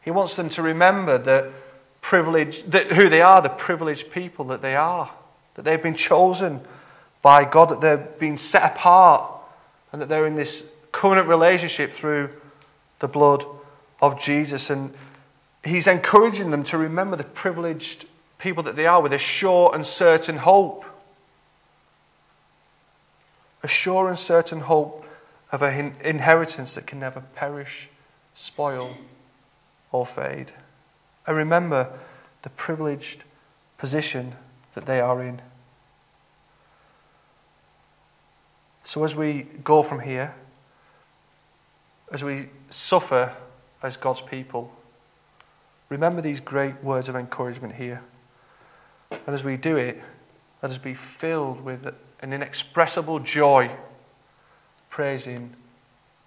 He 0.00 0.10
wants 0.10 0.36
them 0.36 0.48
to 0.48 0.62
remember 0.62 1.18
that 1.18 1.50
privilege, 2.00 2.62
that 2.62 2.86
who 2.86 3.10
they 3.10 3.20
are, 3.20 3.42
the 3.42 3.50
privileged 3.50 4.10
people 4.10 4.46
that 4.46 4.62
they 4.62 4.74
are, 4.74 5.10
that 5.54 5.66
they've 5.66 5.82
been 5.82 5.92
chosen 5.92 6.62
by 7.20 7.44
God, 7.44 7.68
that 7.68 7.82
they're 7.82 8.08
being 8.18 8.38
set 8.38 8.62
apart, 8.62 9.30
and 9.92 10.00
that 10.00 10.08
they're 10.08 10.26
in 10.26 10.34
this 10.34 10.66
covenant 10.90 11.28
relationship 11.28 11.92
through 11.92 12.30
the 13.00 13.08
blood 13.08 13.44
of 14.00 14.18
Jesus. 14.18 14.70
And 14.70 14.94
he's 15.62 15.86
encouraging 15.86 16.52
them 16.52 16.62
to 16.64 16.78
remember 16.78 17.16
the 17.16 17.24
privileged 17.24 18.06
people 18.38 18.62
that 18.62 18.76
they 18.76 18.86
are 18.86 19.02
with 19.02 19.12
a 19.12 19.18
sure 19.18 19.74
and 19.74 19.84
certain 19.84 20.38
hope. 20.38 20.86
A 23.62 23.68
sure 23.68 24.08
and 24.08 24.18
certain 24.18 24.60
hope 24.60 25.04
of 25.50 25.62
an 25.62 25.94
inheritance 26.02 26.74
that 26.74 26.86
can 26.86 27.00
never 27.00 27.20
perish, 27.20 27.88
spoil, 28.34 28.96
or 29.90 30.06
fade. 30.06 30.52
And 31.26 31.36
remember 31.36 31.92
the 32.42 32.50
privileged 32.50 33.24
position 33.78 34.34
that 34.74 34.86
they 34.86 35.00
are 35.00 35.22
in. 35.22 35.40
So, 38.84 39.04
as 39.04 39.14
we 39.14 39.42
go 39.64 39.82
from 39.82 40.00
here, 40.00 40.34
as 42.10 42.24
we 42.24 42.48
suffer 42.70 43.34
as 43.82 43.96
God's 43.96 44.22
people, 44.22 44.72
remember 45.88 46.22
these 46.22 46.40
great 46.40 46.82
words 46.82 47.08
of 47.08 47.16
encouragement 47.16 47.74
here. 47.74 48.02
And 49.10 49.34
as 49.34 49.44
we 49.44 49.56
do 49.56 49.76
it, 49.76 50.02
let 50.62 50.70
us 50.70 50.78
be 50.78 50.94
filled 50.94 51.60
with 51.60 51.92
an 52.20 52.32
inexpressible 52.32 53.20
joy, 53.20 53.70
praising 54.90 55.54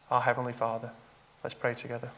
our 0.10 0.22
Heavenly 0.22 0.54
Father. 0.54 0.92
Let's 1.44 1.54
pray 1.54 1.74
together. 1.74 2.10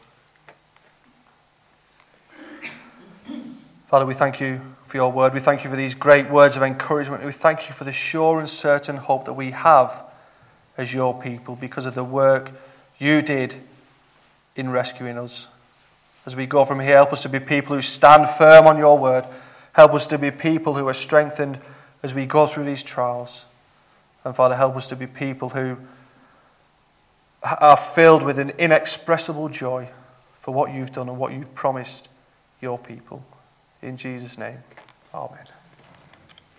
Father, 3.88 4.06
we 4.06 4.14
thank 4.14 4.40
you 4.40 4.60
for 4.86 4.96
your 4.96 5.12
word. 5.12 5.34
We 5.34 5.40
thank 5.40 5.64
you 5.64 5.70
for 5.70 5.76
these 5.76 5.94
great 5.94 6.30
words 6.30 6.56
of 6.56 6.62
encouragement. 6.62 7.24
We 7.24 7.32
thank 7.32 7.68
you 7.68 7.74
for 7.74 7.84
the 7.84 7.92
sure 7.92 8.38
and 8.38 8.48
certain 8.48 8.96
hope 8.96 9.24
that 9.24 9.34
we 9.34 9.52
have 9.52 10.04
as 10.76 10.92
your 10.92 11.20
people 11.20 11.56
because 11.56 11.86
of 11.86 11.94
the 11.94 12.04
work 12.04 12.50
you 12.98 13.22
did 13.22 13.54
in 14.56 14.70
rescuing 14.70 15.18
us. 15.18 15.48
As 16.26 16.34
we 16.34 16.46
go 16.46 16.64
from 16.64 16.80
here, 16.80 16.96
help 16.96 17.12
us 17.12 17.22
to 17.22 17.28
be 17.28 17.38
people 17.38 17.76
who 17.76 17.82
stand 17.82 18.28
firm 18.28 18.66
on 18.66 18.78
your 18.78 18.98
word. 18.98 19.24
Help 19.72 19.94
us 19.94 20.06
to 20.08 20.18
be 20.18 20.30
people 20.30 20.74
who 20.74 20.88
are 20.88 20.94
strengthened 20.94 21.60
as 22.02 22.14
we 22.14 22.26
go 22.26 22.46
through 22.46 22.64
these 22.64 22.82
trials. 22.82 23.46
And 24.24 24.34
Father, 24.34 24.56
help 24.56 24.76
us 24.76 24.88
to 24.88 24.96
be 24.96 25.06
people 25.06 25.50
who 25.50 25.76
are 27.42 27.76
filled 27.76 28.22
with 28.22 28.38
an 28.38 28.50
inexpressible 28.58 29.48
joy 29.50 29.88
for 30.36 30.54
what 30.54 30.72
you've 30.72 30.92
done 30.92 31.08
and 31.08 31.18
what 31.18 31.32
you've 31.32 31.54
promised 31.54 32.08
your 32.60 32.78
people. 32.78 33.24
In 33.82 33.96
Jesus' 33.96 34.38
name, 34.38 34.58
Amen. 35.12 35.46